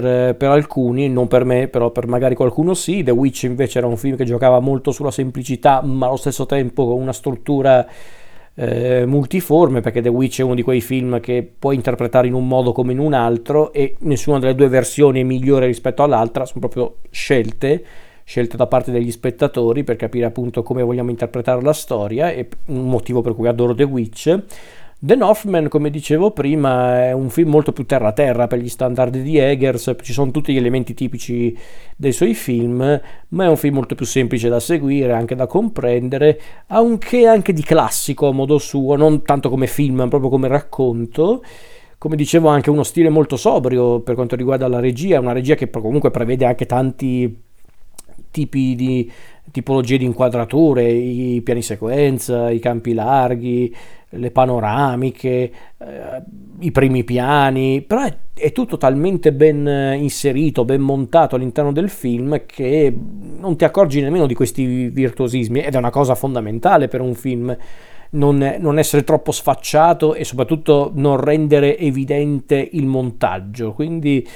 per, 0.00 0.34
per, 0.36 0.48
alcuni, 0.48 1.08
non 1.08 1.28
per 1.28 1.44
me, 1.44 1.68
però 1.68 1.90
per 1.90 2.06
magari 2.06 2.34
qualcuno 2.34 2.72
sì. 2.74 3.02
The 3.02 3.10
Witch 3.10 3.42
invece 3.42 3.78
era 3.78 3.86
un 3.86 3.96
film 3.96 4.16
che 4.16 4.24
giocava 4.24 4.60
molto 4.60 4.90
sulla 4.90 5.10
semplicità, 5.10 5.82
ma 5.82 6.06
allo 6.06 6.16
stesso 6.16 6.46
tempo 6.46 6.86
con 6.86 7.00
una 7.00 7.12
struttura 7.12 7.86
eh, 8.54 9.04
multiforme 9.06 9.80
perché 9.80 10.00
The 10.00 10.08
Witch 10.08 10.40
è 10.40 10.42
uno 10.42 10.54
di 10.54 10.62
quei 10.62 10.80
film 10.80 11.20
che 11.20 11.50
puoi 11.58 11.74
interpretare 11.74 12.26
in 12.26 12.34
un 12.34 12.46
modo 12.46 12.72
come 12.72 12.92
in 12.92 12.98
un 12.98 13.12
altro 13.12 13.72
e 13.72 13.96
nessuna 14.00 14.38
delle 14.38 14.54
due 14.54 14.68
versioni 14.68 15.20
è 15.20 15.24
migliore 15.24 15.66
rispetto 15.66 16.02
all'altra, 16.02 16.44
sono 16.44 16.60
proprio 16.60 16.96
scelte 17.10 17.84
scelte 18.24 18.56
da 18.56 18.68
parte 18.68 18.92
degli 18.92 19.10
spettatori 19.10 19.82
per 19.82 19.96
capire 19.96 20.26
appunto 20.26 20.62
come 20.62 20.82
vogliamo 20.82 21.10
interpretare 21.10 21.60
la 21.60 21.72
storia 21.72 22.30
e 22.30 22.48
un 22.66 22.88
motivo 22.88 23.20
per 23.20 23.34
cui 23.34 23.48
adoro 23.48 23.74
The 23.74 23.82
Witch 23.82 24.42
The 25.04 25.16
Northman, 25.16 25.66
come 25.66 25.90
dicevo 25.90 26.30
prima, 26.30 27.06
è 27.06 27.12
un 27.12 27.28
film 27.28 27.50
molto 27.50 27.72
più 27.72 27.84
terra-terra 27.84 28.46
per 28.46 28.60
gli 28.60 28.68
standard 28.68 29.16
di 29.16 29.36
Eggers, 29.36 29.96
ci 30.00 30.12
sono 30.12 30.30
tutti 30.30 30.52
gli 30.52 30.56
elementi 30.56 30.94
tipici 30.94 31.58
dei 31.96 32.12
suoi 32.12 32.34
film, 32.34 33.00
ma 33.30 33.44
è 33.44 33.48
un 33.48 33.56
film 33.56 33.74
molto 33.74 33.96
più 33.96 34.06
semplice 34.06 34.48
da 34.48 34.60
seguire, 34.60 35.12
anche 35.12 35.34
da 35.34 35.48
comprendere, 35.48 36.40
ha 36.68 36.78
anche 36.78 37.52
di 37.52 37.62
classico 37.62 38.28
a 38.28 38.32
modo 38.32 38.58
suo, 38.58 38.94
non 38.94 39.22
tanto 39.24 39.48
come 39.50 39.66
film, 39.66 39.96
ma 39.96 40.06
proprio 40.06 40.30
come 40.30 40.46
racconto. 40.46 41.42
Come 41.98 42.14
dicevo, 42.14 42.46
anche 42.46 42.70
uno 42.70 42.84
stile 42.84 43.08
molto 43.08 43.36
sobrio 43.36 43.98
per 44.02 44.14
quanto 44.14 44.36
riguarda 44.36 44.68
la 44.68 44.78
regia, 44.78 45.18
una 45.18 45.32
regia 45.32 45.56
che 45.56 45.68
comunque 45.68 46.12
prevede 46.12 46.44
anche 46.44 46.66
tanti 46.66 47.40
tipi 48.30 48.76
di 48.76 49.10
tipologie 49.50 49.98
di 49.98 50.04
inquadrature, 50.04 50.88
i 50.88 51.40
piani 51.42 51.60
sequenza, 51.60 52.50
i 52.50 52.60
campi 52.60 52.94
larghi, 52.94 53.74
le 54.12 54.30
panoramiche, 54.30 55.52
eh, 55.78 56.22
i 56.60 56.70
primi 56.70 57.04
piani, 57.04 57.82
però 57.82 58.02
è, 58.02 58.16
è, 58.34 58.52
tutto 58.52 58.76
talmente 58.76 59.32
ben 59.32 59.96
inserito, 59.98 60.64
ben 60.64 60.80
montato 60.80 61.36
all'interno 61.36 61.72
del 61.72 61.88
film 61.88 62.44
che 62.46 62.94
non 63.38 63.56
ti 63.56 63.64
accorgi 63.64 64.00
nemmeno 64.00 64.26
di 64.26 64.34
questi 64.34 64.88
virtuosismi 64.88 65.60
ed 65.60 65.74
è 65.74 65.78
una 65.78 65.90
cosa 65.90 66.14
fondamentale 66.14 66.88
per 66.88 67.00
un 67.00 67.14
film. 67.14 67.56
Non, 68.14 68.56
non 68.58 68.78
essere 68.78 69.04
troppo 69.04 69.32
sfacciato 69.32 70.14
e 70.14 70.24
soprattutto 70.24 70.90
non 70.94 71.16
rendere 71.16 71.78
evidente 71.78 72.68
il 72.72 72.84
montaggio. 72.84 73.72
Quindi 73.72 74.28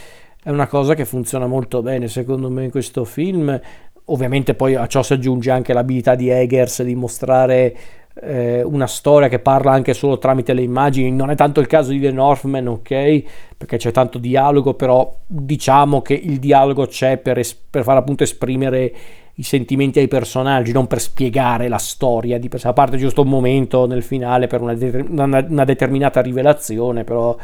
è 0.42 0.48
una 0.48 0.66
cosa 0.66 0.94
che 0.94 1.04
funziona 1.04 1.46
molto 1.46 1.82
bene 1.82 2.08
secondo 2.08 2.48
me 2.48 2.64
in 2.64 2.70
questo 2.70 3.04
film. 3.04 3.60
Ovviamente 4.06 4.54
poi 4.54 4.76
a 4.76 4.86
ciò 4.86 5.02
si 5.02 5.12
aggiunge 5.12 5.50
anche 5.50 5.74
l'abilità 5.74 6.14
di 6.14 6.30
Eggers 6.30 6.84
di 6.84 6.94
mostrare 6.94 7.76
eh, 8.22 8.62
una 8.62 8.86
storia 8.86 9.28
che 9.28 9.38
parla 9.38 9.72
anche 9.72 9.94
solo 9.94 10.18
tramite 10.18 10.52
le 10.54 10.62
immagini. 10.62 11.10
Non 11.12 11.30
è 11.30 11.34
tanto 11.34 11.60
il 11.60 11.66
caso 11.66 11.90
di 11.90 12.00
The 12.00 12.12
Northman, 12.12 12.66
ok? 12.66 13.22
Perché 13.56 13.76
c'è 13.76 13.90
tanto 13.90 14.18
dialogo, 14.18 14.74
però 14.74 15.14
diciamo 15.26 16.02
che 16.02 16.14
il 16.14 16.38
dialogo 16.38 16.86
c'è 16.86 17.18
per, 17.18 17.38
es- 17.38 17.54
per 17.54 17.82
far 17.82 17.96
appunto 17.96 18.22
esprimere 18.22 18.94
i 19.38 19.42
sentimenti 19.42 19.98
ai 19.98 20.08
personaggi, 20.08 20.72
non 20.72 20.86
per 20.86 21.00
spiegare 21.00 21.68
la 21.68 21.76
storia 21.76 22.38
di 22.38 22.48
a 22.62 22.72
parte 22.72 22.96
giusto 22.96 23.20
un 23.20 23.28
momento 23.28 23.86
nel 23.86 24.02
finale 24.02 24.46
per 24.46 24.62
una, 24.62 24.74
de- 24.74 25.04
una, 25.08 25.44
una 25.46 25.64
determinata 25.64 26.22
rivelazione, 26.22 27.04
però 27.04 27.36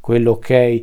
quello 0.00 0.32
ok. 0.32 0.82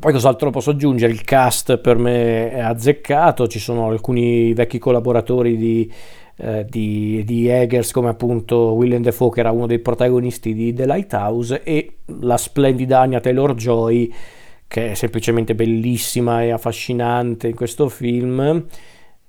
Poi 0.00 0.12
cos'altro 0.12 0.50
posso 0.50 0.70
aggiungere? 0.70 1.12
Il 1.12 1.22
cast 1.22 1.76
per 1.78 1.96
me 1.96 2.50
è 2.50 2.60
azzeccato, 2.60 3.46
ci 3.46 3.58
sono 3.58 3.88
alcuni 3.88 4.52
vecchi 4.54 4.78
collaboratori 4.78 5.56
di, 5.56 5.92
eh, 6.40 6.66
di, 6.68 7.22
di 7.24 7.48
Eggers 7.48 7.92
come 7.92 8.08
appunto 8.08 8.72
William 8.72 9.02
Defoe 9.02 9.30
che 9.30 9.40
era 9.40 9.50
uno 9.50 9.66
dei 9.66 9.78
protagonisti 9.78 10.54
di 10.54 10.72
The 10.72 10.86
Lighthouse 10.86 11.62
e 11.62 11.98
la 12.20 12.36
splendida 12.36 13.00
Anya 13.00 13.20
Taylor-Joy 13.20 14.12
che 14.66 14.92
è 14.92 14.94
semplicemente 14.94 15.54
bellissima 15.54 16.42
e 16.42 16.50
affascinante 16.50 17.48
in 17.48 17.56
questo 17.56 17.88
film. 17.88 18.66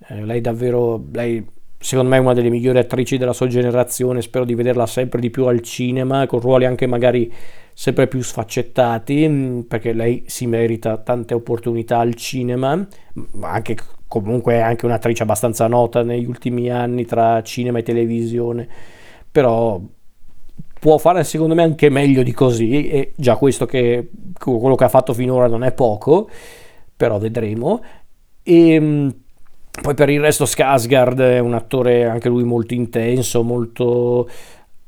Eh, 0.08 0.24
lei 0.24 0.40
davvero, 0.40 1.04
lei 1.12 1.44
secondo 1.80 2.12
me 2.12 2.18
è 2.18 2.20
una 2.20 2.34
delle 2.34 2.52
migliori 2.52 2.78
attrici 2.78 3.18
della 3.18 3.34
sua 3.34 3.48
generazione, 3.48 4.22
spero 4.22 4.46
di 4.46 4.54
vederla 4.54 4.86
sempre 4.86 5.20
di 5.20 5.32
più 5.32 5.46
al 5.48 5.62
cinema, 5.62 6.28
con 6.28 6.40
ruoli 6.40 6.66
anche 6.66 6.86
magari 6.86 7.32
sempre 7.74 8.08
più 8.08 8.22
sfaccettati, 8.22 9.28
mm, 9.28 9.60
perché 9.62 9.94
lei 9.94 10.24
si 10.28 10.46
merita 10.46 10.98
tante 10.98 11.34
opportunità 11.34 11.98
al 11.98 12.14
cinema, 12.14 12.88
ma 13.32 13.50
anche 13.50 13.76
comunque 14.12 14.56
è 14.56 14.60
anche 14.60 14.86
un'attrice 14.86 15.24
abbastanza 15.24 15.68
nota 15.68 16.04
negli 16.04 16.26
ultimi 16.26 16.70
anni 16.70 17.06
tra 17.06 17.42
cinema 17.44 17.80
e 17.80 17.84
televisione, 17.84 18.68
però 19.32 19.80
può 20.78 20.98
fare 20.98 21.24
secondo 21.24 21.56
me 21.56 21.64
anche 21.64 21.90
meglio 21.90 22.22
di 22.22 22.34
così 22.34 22.90
e 22.90 23.14
già 23.16 23.38
questo 23.38 23.66
che 23.66 24.10
quello 24.38 24.76
che 24.76 24.84
ha 24.84 24.90
fatto 24.90 25.14
finora 25.14 25.48
non 25.48 25.64
è 25.64 25.72
poco, 25.72 26.30
però 26.98 27.20
vedremo. 27.20 27.82
E 28.44 28.70
ehm, 28.74 29.16
poi 29.82 29.94
per 29.94 30.10
il 30.10 30.20
resto 30.20 30.44
Skarsgård 30.44 31.20
è 31.20 31.40
un 31.40 31.54
attore 31.54 32.06
anche 32.06 32.28
lui 32.28 32.44
molto 32.44 32.74
intenso, 32.74 33.44
molto 33.44 34.28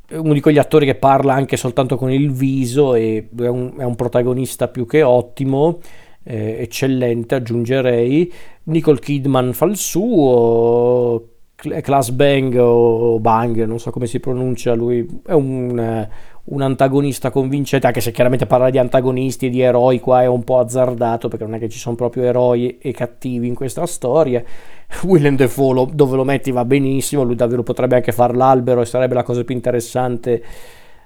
uno 0.10 0.34
di 0.34 0.42
quegli 0.42 0.58
attori 0.58 0.86
che 0.86 0.96
parla 0.96 1.34
anche 1.34 1.56
soltanto 1.56 1.96
con 1.96 2.12
il 2.12 2.30
viso 2.30 2.94
e 2.94 3.30
è 3.40 3.48
un, 3.48 3.76
è 3.78 3.84
un 3.84 3.96
protagonista 3.96 4.68
più 4.68 4.86
che 4.86 5.02
ottimo, 5.02 5.80
eh, 6.24 6.58
eccellente 6.60 7.36
aggiungerei. 7.36 8.32
Nicole 8.64 9.00
Kidman 9.00 9.54
fa 9.54 9.66
il 9.66 9.78
suo, 9.78 11.28
Class 11.56 12.10
Bang 12.10 12.56
o 12.58 13.20
Bang, 13.20 13.64
non 13.66 13.80
so 13.80 13.92
come 13.92 14.08
si 14.08 14.20
pronuncia, 14.20 14.74
lui 14.74 15.22
è 15.26 15.34
un, 15.34 16.08
un 16.46 16.62
antagonista 16.62 17.30
convincente, 17.30 17.88
anche 17.88 18.02
se 18.02 18.12
chiaramente 18.12 18.46
parlare 18.46 18.72
di 18.72 18.78
antagonisti 18.78 19.46
e 19.46 19.50
di 19.50 19.62
eroi 19.62 20.00
qua 20.00 20.24
è 20.24 20.28
un 20.28 20.44
po' 20.44 20.60
azzardato 20.60 21.30
perché 21.30 21.46
non 21.46 21.56
è 21.56 21.60
che 21.60 21.70
ci 21.70 21.80
sono 21.80 21.96
proprio 21.96 22.24
eroi 22.24 22.78
e 22.80 22.92
cattivi 22.92 23.48
in 23.48 23.56
questa 23.56 23.86
storia. 23.86 24.44
Willem 25.04 25.36
Dafoe 25.36 25.74
lo, 25.74 25.90
dove 25.92 26.16
lo 26.16 26.24
metti 26.24 26.52
va 26.52 26.66
benissimo, 26.66 27.24
lui 27.24 27.36
davvero 27.36 27.64
potrebbe 27.64 27.96
anche 27.96 28.12
fare 28.12 28.34
l'albero 28.34 28.82
e 28.82 28.86
sarebbe 28.86 29.14
la 29.14 29.24
cosa 29.24 29.44
più 29.44 29.56
interessante 29.56 30.44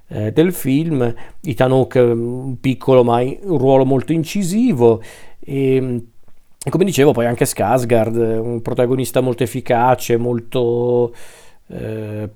eh, 0.08 0.32
del 0.32 0.54
film. 0.54 1.14
Ethan 1.44 1.72
Hawke 1.72 2.00
un 2.00 2.60
piccolo 2.60 3.04
ma 3.04 3.22
un 3.22 3.58
ruolo 3.58 3.86
molto 3.86 4.12
incisivo 4.12 5.02
e, 5.40 6.04
e 6.64 6.70
come 6.70 6.86
dicevo 6.86 7.12
poi 7.12 7.26
anche 7.26 7.46
Skarsgård, 7.46 8.40
un 8.40 8.62
protagonista 8.62 9.22
molto 9.22 9.44
efficace, 9.44 10.18
molto... 10.18 11.14
Eh, 11.70 12.30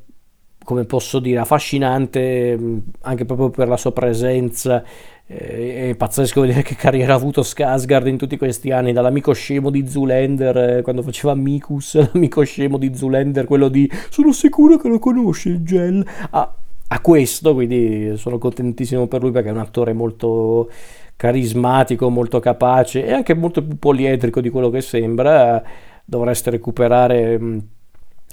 come 0.63 0.85
posso 0.85 1.19
dire, 1.19 1.39
affascinante 1.39 2.57
anche 3.01 3.25
proprio 3.25 3.49
per 3.49 3.67
la 3.67 3.77
sua 3.77 3.91
presenza. 3.91 4.83
È 5.25 5.95
pazzesco 5.95 6.41
vedere 6.41 6.61
che 6.61 6.75
carriera 6.75 7.13
ha 7.13 7.15
avuto 7.15 7.41
Skarsgård 7.41 8.07
in 8.07 8.17
tutti 8.17 8.37
questi 8.37 8.71
anni, 8.71 8.91
dall'amico 8.91 9.31
scemo 9.31 9.69
di 9.69 9.87
Zulander, 9.87 10.57
eh, 10.57 10.81
quando 10.81 11.01
faceva 11.01 11.33
Mikus, 11.35 11.95
l'amico 12.11 12.43
scemo 12.43 12.77
di 12.77 12.93
Zulander, 12.93 13.45
quello 13.45 13.69
di 13.69 13.89
sono 14.09 14.33
sicuro 14.33 14.77
che 14.77 14.89
lo 14.89 14.99
conosci 14.99 15.47
il 15.47 15.63
gel, 15.63 16.05
a, 16.31 16.53
a 16.93 16.99
questo, 16.99 17.53
quindi 17.53 18.17
sono 18.17 18.37
contentissimo 18.37 19.07
per 19.07 19.21
lui 19.21 19.31
perché 19.31 19.47
è 19.47 19.53
un 19.53 19.59
attore 19.59 19.93
molto 19.93 20.69
carismatico, 21.15 22.09
molto 22.09 22.39
capace 22.39 23.05
e 23.05 23.13
anche 23.13 23.33
molto 23.33 23.63
più 23.63 23.77
poliedrico 23.77 24.41
di 24.41 24.49
quello 24.49 24.69
che 24.69 24.81
sembra. 24.81 25.63
Dovreste 26.03 26.49
recuperare 26.49 27.39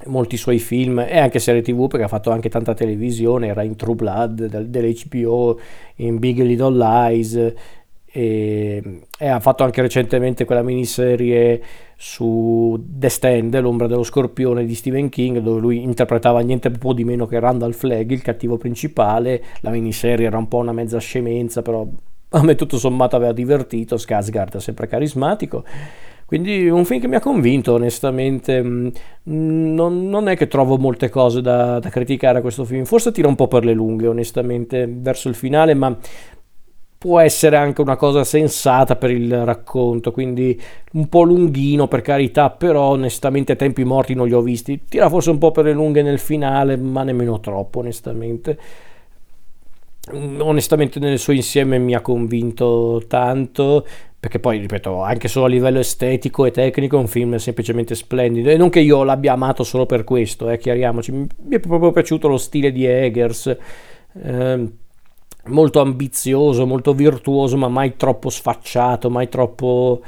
molti 0.07 0.37
suoi 0.37 0.59
film 0.59 0.99
e 0.99 1.19
anche 1.19 1.39
serie 1.39 1.63
tv 1.63 1.87
perché 1.87 2.05
ha 2.07 2.09
fatto 2.09 2.31
anche 2.31 2.49
tanta 2.49 2.75
televisione, 2.75 3.47
era 3.47 3.63
in 3.63 3.77
True 3.77 3.95
Blood 3.95 4.47
dell'HBO, 4.47 5.61
in 5.97 6.19
Big 6.19 6.41
Little 6.41 6.77
Lies 6.77 7.53
e, 8.11 9.01
e, 9.19 9.29
ha 9.29 9.41
fatto 9.41 9.65
anche 9.65 9.83
recentemente 9.83 10.45
quella 10.45 10.63
miniserie 10.63 11.63
su 11.97 12.83
The 12.87 13.09
Stand, 13.09 13.59
l'ombra 13.61 13.87
dello 13.87 14.03
scorpione 14.03 14.65
di 14.65 14.75
Stephen 14.75 15.09
King 15.09 15.39
dove 15.39 15.61
lui 15.61 15.83
interpretava 15.83 16.41
niente 16.41 16.71
po' 16.71 16.93
di 16.93 17.05
meno 17.05 17.27
che 17.27 17.39
Randall 17.39 17.73
Flagg, 17.73 18.11
il 18.11 18.23
cattivo 18.23 18.57
principale, 18.57 19.43
la 19.61 19.71
miniserie 19.71 20.27
era 20.27 20.39
un 20.39 20.49
po' 20.49 20.59
una 20.59 20.73
mezza 20.73 20.99
scemenza 20.99 21.63
però 21.63 21.87
a 22.31 22.43
me 22.43 22.55
tutto 22.55 22.79
sommato 22.79 23.17
aveva 23.17 23.33
divertito, 23.33 23.97
Skarsgård 23.97 24.57
è 24.57 24.61
sempre 24.61 24.87
carismatico. 24.87 25.65
Quindi 26.29 26.69
un 26.69 26.85
film 26.85 27.01
che 27.01 27.09
mi 27.09 27.15
ha 27.15 27.21
convinto 27.21 27.73
onestamente, 27.73 28.63
mm, 28.63 28.89
non, 29.23 30.11
non 30.11 30.29
è 30.29 30.37
che 30.37 30.47
trovo 30.47 30.77
molte 30.77 31.09
cose 31.09 31.41
da, 31.41 31.79
da, 31.79 31.89
criticare 31.89 32.37
a 32.37 32.41
questo 32.43 32.65
film, 32.65 32.85
forse 32.85 33.13
tira 33.13 33.29
un 33.29 33.35
po' 33.35 33.49
per 33.49 33.65
le 33.65 33.73
lunghe 33.73 34.09
onestamente 34.09 34.87
verso 34.87 35.31
il 35.31 35.35
finale, 35.35 35.73
ma 35.73 35.97
può 36.99 37.21
essere 37.21 37.57
anche 37.57 37.81
una 37.81 37.95
cosa 37.97 38.25
sensata 38.25 38.97
per 38.97 39.13
il 39.13 39.45
racconto, 39.45 40.11
quindi 40.11 40.61
un 40.95 41.09
po' 41.09 41.23
lunghino 41.23 41.87
per 41.87 42.03
carità, 42.03 42.51
però 42.51 42.91
onestamente 42.91 43.55
tempi 43.55 43.85
morti 43.85 44.15
non 44.15 44.27
li 44.27 44.35
ho 44.35 44.43
visti, 44.43 44.85
tira 44.89 45.09
forse 45.09 45.31
un 45.31 45.39
po' 45.39 45.53
per 45.53 45.67
le 45.67 45.73
lunghe 45.73 46.03
nel 46.03 46.19
finale, 46.19 46.77
ma 46.77 47.05
nemmeno 47.05 47.39
troppo 47.39 47.79
onestamente. 47.79 48.59
onestamente 50.11 50.99
nel 50.99 51.19
suo 51.19 51.33
insieme 51.35 51.79
mi 51.79 51.95
ha 51.95 52.01
convinto 52.01 53.03
tanto 53.07 53.87
perché 54.21 54.41
poi 54.41 54.59
ripeto 54.59 55.03
anche 55.03 55.29
solo 55.29 55.45
a 55.45 55.49
livello 55.49 55.79
estetico 55.79 56.45
e 56.47 56.51
tecnico 56.51 56.97
è 56.97 57.01
un 57.01 57.07
film 57.07 57.37
semplicemente 57.37 57.95
splendido 57.95 58.51
e 58.51 58.57
non 58.57 58.71
che 58.71 58.81
io 58.81 59.05
l'abbia 59.05 59.35
amato 59.35 59.63
solo 59.65 59.87
per 59.87 60.05
questo 60.05 60.49
eh, 60.49 60.59
chiariamoci 60.59 61.13
mi 61.13 61.29
è 61.51 61.61
proprio 61.61 61.93
piaciuto 61.93 62.27
lo 62.27 62.39
stile 62.39 62.73
di 62.73 62.85
Eggers 62.87 63.57
eh, 64.23 64.69
molto 65.49 65.81
ambizioso 65.81 66.67
molto 66.67 66.93
virtuoso 66.95 67.57
ma 67.57 67.69
mai 67.69 67.97
troppo 67.97 68.31
sfacciato 68.31 69.11
mai 69.11 69.29
troppo 69.29 70.01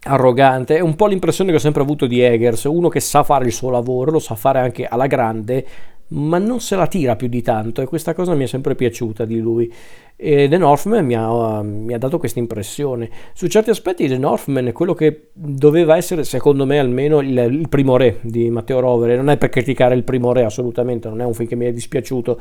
arrogante 0.00 0.76
è 0.76 0.80
un 0.80 0.94
po' 0.94 1.06
l'impressione 1.06 1.50
che 1.50 1.56
ho 1.56 1.60
sempre 1.60 1.82
avuto 1.82 2.06
di 2.06 2.20
Eggers 2.20 2.64
uno 2.64 2.88
che 2.88 3.00
sa 3.00 3.22
fare 3.22 3.46
il 3.46 3.52
suo 3.52 3.70
lavoro 3.70 4.12
lo 4.12 4.18
sa 4.18 4.34
fare 4.34 4.58
anche 4.58 4.86
alla 4.86 5.06
grande 5.06 5.66
ma 6.08 6.38
non 6.38 6.60
se 6.60 6.76
la 6.76 6.86
tira 6.86 7.16
più 7.16 7.28
di 7.28 7.42
tanto 7.42 7.82
e 7.82 7.86
questa 7.86 8.14
cosa 8.14 8.34
mi 8.34 8.44
è 8.44 8.46
sempre 8.46 8.74
piaciuta 8.74 9.24
di 9.24 9.40
lui. 9.40 9.70
E 10.16 10.48
The 10.48 10.56
Northman 10.56 11.04
mi 11.04 11.14
ha, 11.14 11.62
mi 11.62 11.92
ha 11.92 11.98
dato 11.98 12.18
questa 12.18 12.38
impressione. 12.38 13.10
Su 13.34 13.46
certi 13.46 13.70
aspetti 13.70 14.08
The 14.08 14.18
Northman 14.18 14.68
è 14.68 14.72
quello 14.72 14.94
che 14.94 15.28
doveva 15.32 15.96
essere, 15.96 16.24
secondo 16.24 16.64
me 16.64 16.78
almeno, 16.78 17.20
il, 17.20 17.36
il 17.36 17.68
primo 17.68 17.96
re 17.96 18.18
di 18.22 18.50
Matteo 18.50 18.80
Rovere. 18.80 19.16
Non 19.16 19.28
è 19.28 19.36
per 19.36 19.50
criticare 19.50 19.94
il 19.94 20.04
primo 20.04 20.32
re 20.32 20.44
assolutamente, 20.44 21.08
non 21.08 21.20
è 21.20 21.24
un 21.24 21.34
film 21.34 21.48
che 21.48 21.56
mi 21.56 21.66
è 21.66 21.72
dispiaciuto, 21.72 22.40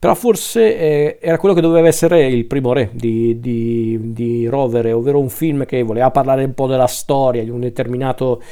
però 0.00 0.14
forse 0.14 0.78
eh, 0.78 1.18
era 1.20 1.36
quello 1.36 1.54
che 1.54 1.60
doveva 1.60 1.86
essere 1.86 2.26
il 2.26 2.46
primo 2.46 2.72
re 2.72 2.88
di, 2.90 3.38
di, 3.38 4.14
di, 4.14 4.46
Rovere, 4.46 4.92
ovvero 4.92 5.18
un 5.20 5.28
film 5.28 5.66
che 5.66 5.82
voleva 5.82 6.10
parlare 6.10 6.42
un 6.42 6.54
po' 6.54 6.66
della 6.66 6.86
storia, 6.86 7.44
di 7.44 7.50
un 7.50 7.60
determinato 7.60 8.42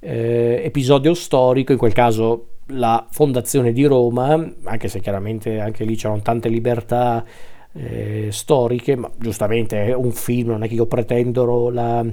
eh, 0.00 0.60
episodio 0.64 1.14
storico, 1.14 1.70
in 1.70 1.78
quel 1.78 1.92
caso 1.92 2.46
la 2.70 3.06
fondazione 3.12 3.72
di 3.72 3.84
Roma, 3.84 4.44
anche 4.64 4.88
se 4.88 4.98
chiaramente 4.98 5.60
anche 5.60 5.84
lì 5.84 5.94
c'erano 5.94 6.20
tante 6.20 6.48
libertà 6.48 7.24
eh, 7.74 8.30
storiche, 8.32 8.96
ma 8.96 9.08
giustamente 9.16 9.86
è 9.86 9.94
un 9.94 10.10
film, 10.10 10.48
non 10.48 10.64
è 10.64 10.68
che 10.68 10.74
io 10.74 10.86
pretendo 10.86 11.70
la, 11.70 12.04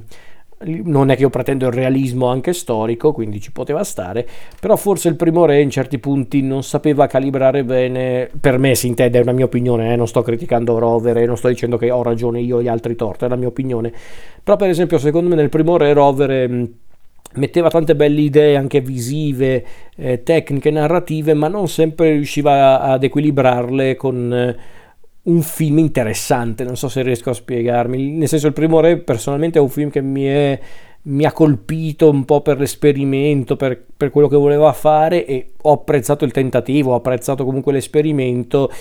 non 0.83 1.09
è 1.09 1.15
che 1.15 1.21
io 1.21 1.29
pretendo 1.29 1.67
il 1.67 1.73
realismo 1.73 2.27
anche 2.27 2.53
storico, 2.53 3.11
quindi 3.11 3.39
ci 3.39 3.51
poteva 3.51 3.83
stare, 3.83 4.27
però 4.59 4.75
forse 4.75 5.09
il 5.09 5.15
primo 5.15 5.45
re 5.45 5.61
in 5.61 5.69
certi 5.69 5.99
punti 5.99 6.41
non 6.41 6.63
sapeva 6.63 7.07
calibrare 7.07 7.63
bene, 7.63 8.29
per 8.39 8.57
me 8.57 8.75
si 8.75 8.87
intende, 8.87 9.19
è 9.19 9.21
una 9.21 9.31
mia 9.31 9.45
opinione, 9.45 9.93
eh, 9.93 9.95
non 9.95 10.07
sto 10.07 10.21
criticando 10.21 10.77
Rovere, 10.77 11.25
non 11.25 11.37
sto 11.37 11.47
dicendo 11.47 11.77
che 11.77 11.91
ho 11.91 12.03
ragione 12.03 12.41
io 12.41 12.59
e 12.59 12.63
gli 12.63 12.67
altri 12.67 12.95
torti, 12.95 13.25
è 13.25 13.27
la 13.27 13.35
mia 13.35 13.47
opinione, 13.47 13.91
però 14.43 14.57
per 14.57 14.69
esempio 14.69 14.97
secondo 14.97 15.29
me 15.29 15.35
nel 15.35 15.49
primo 15.49 15.77
re 15.77 15.93
Rovere 15.93 16.69
metteva 17.35 17.69
tante 17.69 17.95
belle 17.95 18.21
idee 18.21 18.55
anche 18.55 18.81
visive, 18.81 19.65
eh, 19.95 20.23
tecniche, 20.23 20.71
narrative, 20.71 21.33
ma 21.33 21.47
non 21.47 21.67
sempre 21.67 22.11
riusciva 22.11 22.81
ad 22.81 23.03
equilibrarle 23.03 23.95
con 23.95 24.33
eh, 24.33 24.57
un 25.25 25.41
film 25.41 25.77
interessante. 25.79 26.63
Non 26.63 26.75
so 26.75 26.87
se 26.87 27.01
riesco 27.01 27.29
a 27.29 27.33
spiegarmi. 27.33 28.11
Nel 28.11 28.27
senso, 28.27 28.47
il 28.47 28.53
primo 28.53 28.79
re 28.79 28.97
personalmente 28.97 29.59
è 29.59 29.61
un 29.61 29.69
film 29.69 29.89
che 29.89 30.01
mi, 30.01 30.25
è, 30.25 30.59
mi 31.03 31.25
ha 31.25 31.31
colpito 31.31 32.09
un 32.09 32.25
po' 32.25 32.41
per 32.41 32.59
l'esperimento, 32.59 33.55
per, 33.55 33.83
per, 33.95 34.09
quello 34.09 34.27
che 34.27 34.37
voleva 34.37 34.71
fare 34.73 35.25
e 35.25 35.51
ho 35.61 35.71
apprezzato 35.71 36.25
il 36.25 36.31
tentativo, 36.31 36.91
ho 36.91 36.95
apprezzato 36.95 37.45
comunque 37.45 37.73
l'esperimento. 37.73 38.71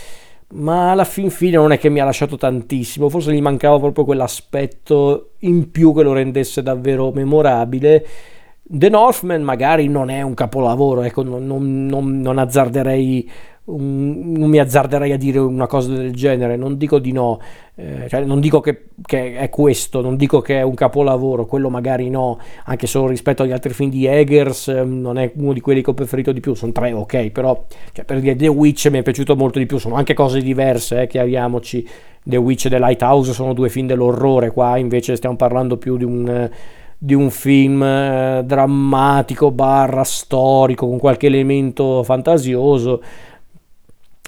Ma 0.55 0.93
alla 0.93 1.05
fin 1.05 1.31
fine 1.31 1.57
non 1.57 1.73
è 1.73 1.79
che 1.79 1.89
mi 1.89 2.01
ha 2.01 2.05
lasciato 2.05 2.37
tantissimo, 2.37 3.09
forse 3.09 3.33
gli 3.33 3.41
mancava 3.41 3.79
proprio 3.79 4.05
quell'aspetto 4.05 5.31
in 5.41 5.71
più 5.71 5.95
che 5.95 6.03
lo 6.03 6.13
rendesse 6.13 6.63
davvero 6.63 7.11
memorabile 7.11 8.07
The 8.67 8.89
Northman 8.89 9.43
magari 9.43 9.89
non 9.89 10.09
è 10.09 10.23
un 10.23 10.33
capolavoro, 10.33 11.03
ecco, 11.03 11.23
non, 11.23 11.47
non, 11.47 11.87
non, 11.87 12.21
non 12.21 12.39
azzarderei 12.39 13.29
non 13.67 14.51
mi 14.51 14.59
azzarderei 14.59 15.13
a 15.13 15.17
dire 15.17 15.39
una 15.39 15.67
cosa 15.67 15.95
del 15.95 16.13
genere, 16.13 16.57
non 16.57 16.77
dico 16.77 16.99
di 16.99 17.13
no, 17.13 17.41
eh, 17.77 18.07
cioè 18.09 18.23
non 18.25 18.39
dico 18.39 18.61
che, 18.61 18.89
che, 19.03 19.37
è 19.37 19.49
questo, 19.49 20.03
non 20.03 20.17
dico 20.17 20.43
che 20.43 20.59
è 20.59 20.63
un 20.63 20.75
capolavoro, 20.75 21.47
quello 21.47 21.71
magari 21.71 22.11
no, 22.11 22.39
anche 22.65 22.87
solo 22.87 23.07
rispetto 23.07 23.43
agli 23.43 23.53
altri 23.53 23.73
film 23.73 23.89
di 23.89 24.05
Eggers 24.05 24.69
eh, 24.69 24.85
non 24.85 25.17
è 25.17 25.33
uno 25.37 25.55
di 25.55 25.61
quelli 25.61 25.83
che 25.83 25.91
ho 25.91 25.95
preferito 25.95 26.31
di 26.33 26.41
più, 26.41 26.53
sono 26.53 26.73
tre 26.73 26.93
ok, 26.93 27.31
però 27.31 27.65
cioè, 27.93 28.05
per 28.05 28.21
dire 28.21 28.37
The 28.37 28.49
Witch 28.49 28.91
mi 28.91 28.99
è 28.99 29.03
piaciuto 29.03 29.35
molto 29.35 29.59
di 29.59 29.67
più, 29.67 29.79
sono 29.79 29.95
anche 29.95 30.13
cose 30.13 30.43
diverse, 30.43 31.01
eh, 31.01 31.07
chiariamoci, 31.07 31.89
The 32.23 32.37
Witch 32.37 32.67
e 32.67 32.69
The 32.69 32.79
Lighthouse 32.79 33.33
sono 33.33 33.55
due 33.55 33.71
film 33.71 33.87
dell'orrore, 33.87 34.51
qua 34.51 34.77
invece 34.77 35.17
stiamo 35.17 35.37
parlando 35.37 35.79
più 35.79 35.97
di 35.97 36.05
un 36.05 36.51
di 37.05 37.13
un 37.13 37.29
film 37.29 37.83
eh, 37.83 38.43
drammatico 38.47 39.51
barra 39.51 40.05
storico 40.05 40.89
con 40.89 40.99
qualche 40.99 41.27
elemento 41.27 42.03
fantasioso. 42.03 43.03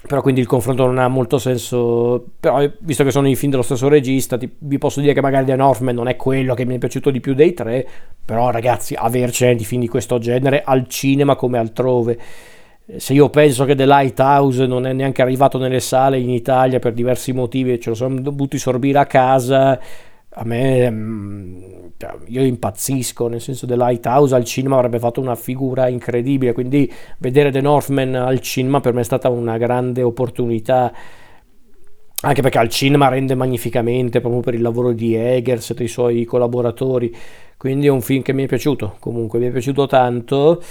Però 0.07 0.21
quindi 0.21 0.41
il 0.41 0.47
confronto 0.47 0.85
non 0.85 0.99
ha 0.99 1.07
molto 1.07 1.39
senso. 1.39 2.23
Però 2.39 2.63
visto 2.81 3.03
che 3.03 3.09
sono 3.09 3.27
i 3.27 3.35
film 3.35 3.49
dello 3.49 3.63
stesso 3.63 3.87
regista 3.87 4.37
ti, 4.37 4.47
vi 4.59 4.77
posso 4.77 5.01
dire 5.01 5.13
che 5.13 5.21
magari 5.21 5.45
The 5.45 5.55
Northman 5.55 5.95
non 5.95 6.07
è 6.07 6.15
quello 6.15 6.53
che 6.53 6.65
mi 6.65 6.75
è 6.75 6.77
piaciuto 6.77 7.09
di 7.09 7.19
più 7.19 7.33
dei 7.33 7.55
tre. 7.55 7.87
Però 8.23 8.51
ragazzi 8.51 8.93
avercene 8.93 9.55
di 9.55 9.65
film 9.65 9.81
di 9.81 9.87
questo 9.87 10.19
genere 10.19 10.61
al 10.63 10.87
cinema 10.87 11.35
come 11.35 11.57
altrove. 11.57 12.19
Se 12.95 13.11
io 13.11 13.29
penso 13.29 13.65
che 13.65 13.73
The 13.73 13.87
Lighthouse 13.87 14.67
non 14.67 14.85
è 14.85 14.93
neanche 14.93 15.23
arrivato 15.23 15.57
nelle 15.57 15.79
sale 15.79 16.19
in 16.19 16.29
Italia 16.29 16.77
per 16.77 16.93
diversi 16.93 17.33
motivi 17.33 17.79
ce 17.81 17.89
lo 17.89 17.95
sono 17.95 18.21
dovuti 18.21 18.57
sorbire 18.59 18.99
a 18.99 19.05
casa 19.05 19.77
a 20.39 20.43
me 20.43 20.89
mm, 20.89 21.61
cioè, 21.97 22.15
io 22.27 22.43
impazzisco 22.43 23.27
nel 23.27 23.41
senso 23.41 23.65
The 23.65 23.75
Lighthouse 23.75 24.35
al 24.35 24.43
cinema 24.43 24.75
avrebbe 24.75 24.99
fatto 24.99 25.19
una 25.19 25.35
figura 25.35 25.87
incredibile 25.87 26.53
quindi 26.53 26.91
vedere 27.17 27.51
The 27.51 27.61
Northman 27.61 28.15
al 28.15 28.39
cinema 28.39 28.79
per 28.79 28.93
me 28.93 29.01
è 29.01 29.03
stata 29.03 29.29
una 29.29 29.57
grande 29.57 30.03
opportunità 30.03 30.93
anche 32.19 32.41
perché 32.41 32.57
al 32.57 32.69
cinema 32.69 33.09
rende 33.09 33.35
magnificamente 33.35 34.21
proprio 34.21 34.41
per 34.41 34.53
il 34.53 34.61
lavoro 34.61 34.91
di 34.91 35.15
Eggers 35.15 35.71
e 35.71 35.73
dei 35.73 35.87
suoi 35.87 36.25
collaboratori 36.25 37.15
quindi 37.57 37.87
è 37.87 37.89
un 37.89 38.01
film 38.01 38.21
che 38.21 38.33
mi 38.33 38.43
è 38.43 38.47
piaciuto 38.47 38.97
comunque 38.99 39.39
mi 39.39 39.47
è 39.47 39.51
piaciuto 39.51 39.87
tanto 39.87 40.61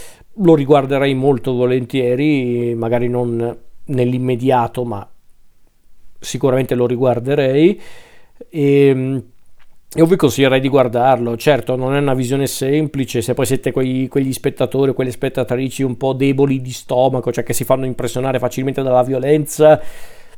lo 0.40 0.54
riguarderei 0.54 1.14
molto 1.14 1.52
volentieri 1.54 2.74
magari 2.74 3.08
non 3.08 3.58
nell'immediato 3.86 4.84
ma 4.84 5.08
sicuramente 6.26 6.74
lo 6.74 6.86
riguarderei. 6.86 7.80
E 8.48 9.22
io 9.94 10.04
vi 10.04 10.16
consiglierei 10.16 10.60
di 10.60 10.68
guardarlo, 10.68 11.36
certo 11.36 11.76
non 11.76 11.94
è 11.94 11.98
una 11.98 12.12
visione 12.12 12.46
semplice, 12.46 13.22
se 13.22 13.34
poi 13.34 13.46
siete 13.46 13.70
quei, 13.70 14.08
quegli 14.08 14.32
spettatori 14.32 14.90
o 14.90 14.94
quelle 14.94 15.10
spettatrici 15.10 15.82
un 15.82 15.96
po' 15.96 16.12
deboli 16.12 16.60
di 16.60 16.72
stomaco, 16.72 17.32
cioè 17.32 17.44
che 17.44 17.52
si 17.52 17.64
fanno 17.64 17.86
impressionare 17.86 18.38
facilmente 18.38 18.82
dalla 18.82 19.02
violenza, 19.02 19.80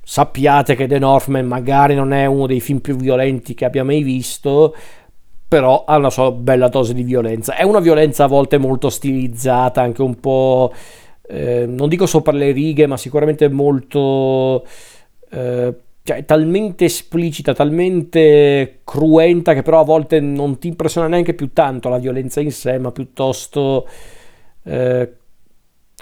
sappiate 0.01 0.77
che 0.77 0.87
The 0.87 0.99
Northman 0.99 1.47
magari 1.47 1.95
non 1.95 2.13
è 2.13 2.27
uno 2.27 2.47
dei 2.47 2.61
film 2.61 2.79
più 2.79 2.95
violenti 2.97 3.55
che 3.55 3.65
abbia 3.65 3.85
mai 3.85 4.03
visto, 4.03 4.75
però 5.49 5.85
ha 5.85 5.97
una 5.97 6.11
sua 6.11 6.31
bella 6.31 6.69
dose 6.69 6.95
di 6.95 7.03
violenza. 7.03 7.57
È 7.57 7.63
una 7.63 7.81
violenza 7.81 8.25
a 8.25 8.29
volte 8.29 8.59
molto 8.59 8.91
stilizzata, 8.91 9.81
anche 9.81 10.03
un 10.03 10.21
po', 10.21 10.73
eh, 11.27 11.65
non 11.67 11.89
dico 11.89 12.07
sopra 12.07 12.33
le 12.33 12.53
righe, 12.53 12.87
ma 12.87 12.97
sicuramente 12.97 13.49
molto... 13.49 14.65
Eh, 15.31 15.75
cioè, 16.09 16.25
talmente 16.25 16.87
esplicita, 16.87 17.53
talmente 17.53 18.81
cruenta 18.83 19.53
che 19.53 19.61
però 19.61 19.81
a 19.81 19.85
volte 19.85 20.21
non 20.21 20.59
ti 20.59 20.68
impressiona 20.68 21.07
neanche 21.07 21.35
più 21.35 21.53
tanto 21.53 21.90
la 21.90 21.99
violenza 21.99 22.40
in 22.40 22.51
sé, 22.51 22.79
ma 22.79 22.90
piuttosto 22.92 23.87
eh, 24.62 25.12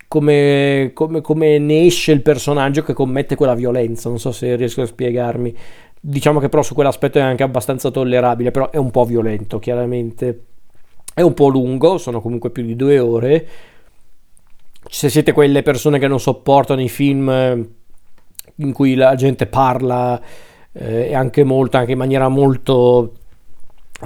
come, 0.06 0.92
come, 0.94 1.20
come, 1.22 1.58
ne 1.58 1.86
esce 1.86 2.12
il 2.12 2.22
personaggio 2.22 2.84
che 2.84 2.92
commette 2.92 3.34
quella 3.34 3.56
violenza. 3.56 4.08
Non 4.08 4.20
so 4.20 4.30
se 4.30 4.54
riesco 4.54 4.82
a 4.82 4.86
spiegarmi. 4.86 5.52
Diciamo 5.98 6.38
che 6.38 6.48
però 6.48 6.62
su 6.62 6.74
quell'aspetto 6.74 7.18
è 7.18 7.22
anche 7.22 7.42
abbastanza 7.42 7.90
tollerabile, 7.90 8.52
però 8.52 8.70
è 8.70 8.76
un 8.76 8.92
po' 8.92 9.04
violento, 9.04 9.58
chiaramente. 9.58 10.44
È 11.12 11.22
un 11.22 11.34
po' 11.34 11.48
lungo, 11.48 11.98
sono 11.98 12.20
comunque 12.20 12.50
più 12.50 12.62
di 12.62 12.76
due 12.76 13.00
ore. 13.00 13.48
Se 14.88 15.08
siete 15.08 15.32
quelle 15.32 15.62
persone 15.62 15.98
che 15.98 16.06
non 16.06 16.20
sopportano 16.20 16.80
i 16.80 16.88
film 16.88 17.74
in 18.56 18.72
cui 18.72 18.94
la 18.94 19.14
gente 19.14 19.46
parla 19.46 20.20
eh, 20.72 21.14
anche 21.14 21.44
molto, 21.44 21.76
anche 21.76 21.92
in 21.92 21.98
maniera 21.98 22.28
molto 22.28 23.12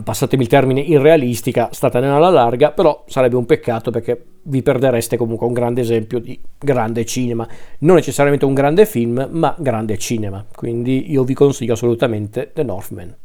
passatemi 0.05 0.43
il 0.43 0.49
termine, 0.49 0.81
irrealistica, 0.81 1.71
statene 1.73 2.09
alla 2.09 2.31
larga, 2.31 2.71
però 2.71 3.05
sarebbe 3.07 3.37
un 3.37 3.45
peccato 3.45 3.91
perché 3.91 4.25
vi 4.43 4.63
perdereste 4.63 5.17
comunque 5.17 5.47
un 5.47 5.53
grande 5.53 5.81
esempio 5.81 6.21
di 6.21 6.39
grande 6.59 7.05
cinema, 7.05 7.47
non 7.81 7.97
necessariamente 7.97 8.45
un 8.45 8.55
grande 8.55 8.87
film, 8.87 9.27
ma 9.31 9.55
grande 9.59 9.99
cinema, 9.99 10.45
quindi 10.55 11.11
io 11.11 11.25
vi 11.25 11.35
consiglio 11.35 11.73
assolutamente 11.73 12.51
The 12.55 12.63
Northman. 12.63 13.17